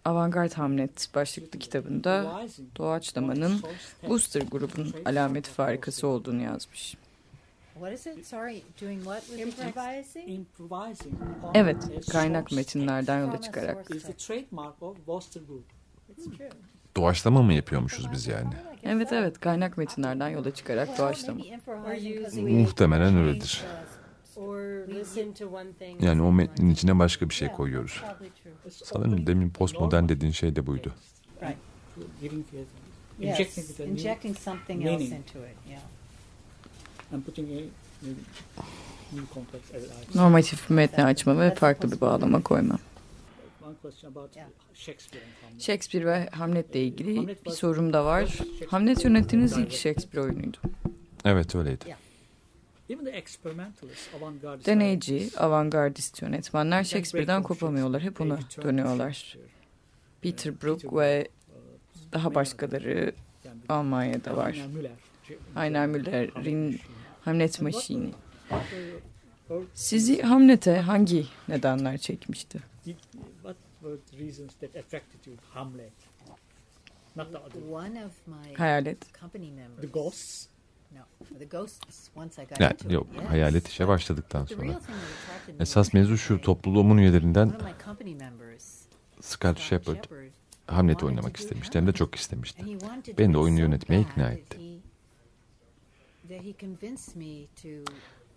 [0.04, 2.42] Avantgard Hamlet başlıklı kitabında
[2.76, 3.62] doğaçlamanın
[4.00, 6.96] Worcester grubun alameti farikası olduğunu yazmış.
[11.54, 11.76] Evet,
[12.12, 13.86] kaynak metinlerden yola çıkarak.
[16.96, 18.50] Doğaçlama mı yapıyormuşuz biz yani?
[18.82, 21.40] Evet evet, kaynak metinlerden yola çıkarak doğaçlama.
[22.34, 23.64] Muhtemelen öyledir.
[26.00, 28.02] Yani o metnin içine başka bir şey koyuyoruz.
[28.70, 30.94] Sanırım demin postmodern dediğin şey de buydu.
[33.90, 35.16] Injecting something else
[40.14, 42.78] normatif metni açma ve farklı bir bağlama koyma.
[45.58, 48.38] Shakespeare ve Hamlet'le ilgili bir sorum da var.
[48.68, 50.56] Hamlet yönettiğiniz ilk Shakespeare oyunuydu.
[51.24, 51.96] Evet öyleydi.
[67.62, 68.14] Machine'i.
[68.48, 68.86] What were
[69.50, 72.58] your- Sizi Hamlet'e hangi nedenler çekmişti?
[72.84, 72.96] Did,
[73.42, 75.92] what were the reasons that attracted you to Hamlet?
[77.16, 77.72] Not the other.
[77.72, 79.12] One of my Hayalet.
[79.12, 79.82] company members.
[79.82, 80.48] The ghosts.
[80.96, 82.08] No, the ghosts.
[82.16, 84.80] Once I got Yani yok hayalet işe başladıktan sonra.
[85.60, 87.52] Esas mevzu şu topluluğumun üyelerinden
[89.20, 90.04] Scott Shepard
[90.66, 92.62] Hamlet'i oynamak istemişti hem de çok istemişti.
[93.18, 94.58] Beni de oyunu yönetmeye ikna etti.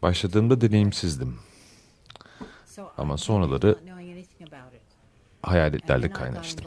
[0.01, 1.39] Başladığımda deneyimsizdim.
[2.97, 4.81] Ama sonraları not knowing anything about it.
[5.43, 6.65] And Hayaletlerle kaynaştım.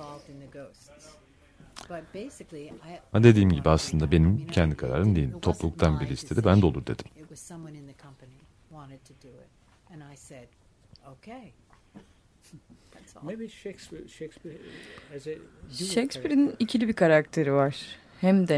[3.25, 5.33] Dediğim gibi aslında benim kendi kararım değil.
[5.43, 7.07] Topluluktan biri istedi ben de olur dedim.
[7.17, 8.35] It was someone in the company
[8.71, 9.51] wanted to do it,
[9.91, 10.49] and I said,
[11.07, 11.53] "Okay."
[12.93, 13.23] That's all.
[13.25, 14.57] Maybe Shakespeare, Shakespeare
[15.17, 17.77] as a dual Shakespeare'in ikili bir karakteri var.
[18.21, 18.49] Hem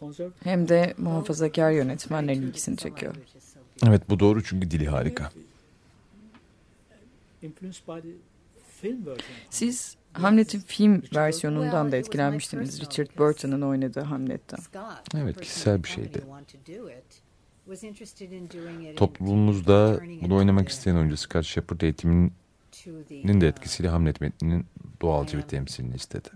[0.00, 0.50] conservative.
[0.50, 3.14] hem de muhafazakar yönetmenlerin ikisini çekiyor.
[3.86, 5.30] Evet bu doğru çünkü dili harika.
[7.42, 8.31] Influenced by the
[9.50, 12.80] Siz Hamlet'in film versiyonundan da etkilenmiştiniz.
[12.80, 14.58] Richard Burton'ın oynadığı Hamlet'ten.
[15.16, 16.12] Evet, kişisel bir şeydi.
[16.12, 17.22] company who wanted to do it,
[17.64, 22.32] was interested in doing it in- Topluluğumuzda turning bunu oynamak isteyen oyuncu Scott Shepard eğitiminin
[23.40, 24.66] de uh, etkisiyle Hamlet metninin
[25.00, 26.28] doğalcı bir temsilini istedi.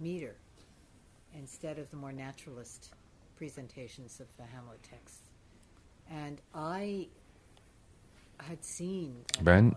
[9.41, 9.73] Ben-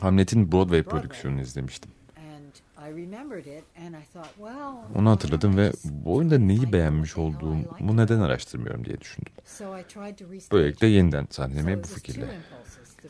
[0.00, 1.90] Hamlet'in Broadway prodüksiyonunu izlemiştim.
[2.16, 2.52] and
[2.88, 7.96] I remembered it, and I thought, well, Onu hatırladım ve bu oyunda neyi beğenmiş olduğumu
[7.96, 9.32] neden araştırmıyorum diye düşündüm.
[10.52, 12.26] Böylelikle yeniden it bu fikirle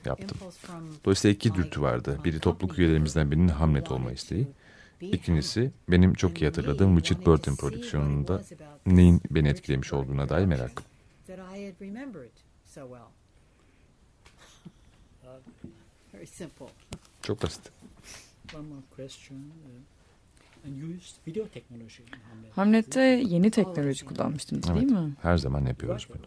[0.05, 0.39] yaptım.
[1.05, 2.19] Dolayısıyla iki dürtü vardı.
[2.25, 4.49] Biri topluluk üyelerimizden birinin Hamlet olma isteği.
[5.01, 8.43] İkincisi benim çok iyi hatırladığım Richard Burton prodüksiyonunda
[8.87, 10.85] neyin beni etkilemiş olduğuna dair merakım.
[16.19, 16.67] Very simple.
[17.23, 17.61] Çok basit.
[18.55, 19.37] One more question.
[19.37, 22.57] Uh, and you used video technology in Hamlet.
[22.57, 24.91] Hamlet'te yeni teknoloji kullanmıştınız değil Evet.
[24.91, 25.17] mi?
[25.23, 26.27] Her zaman yapıyoruz bunu.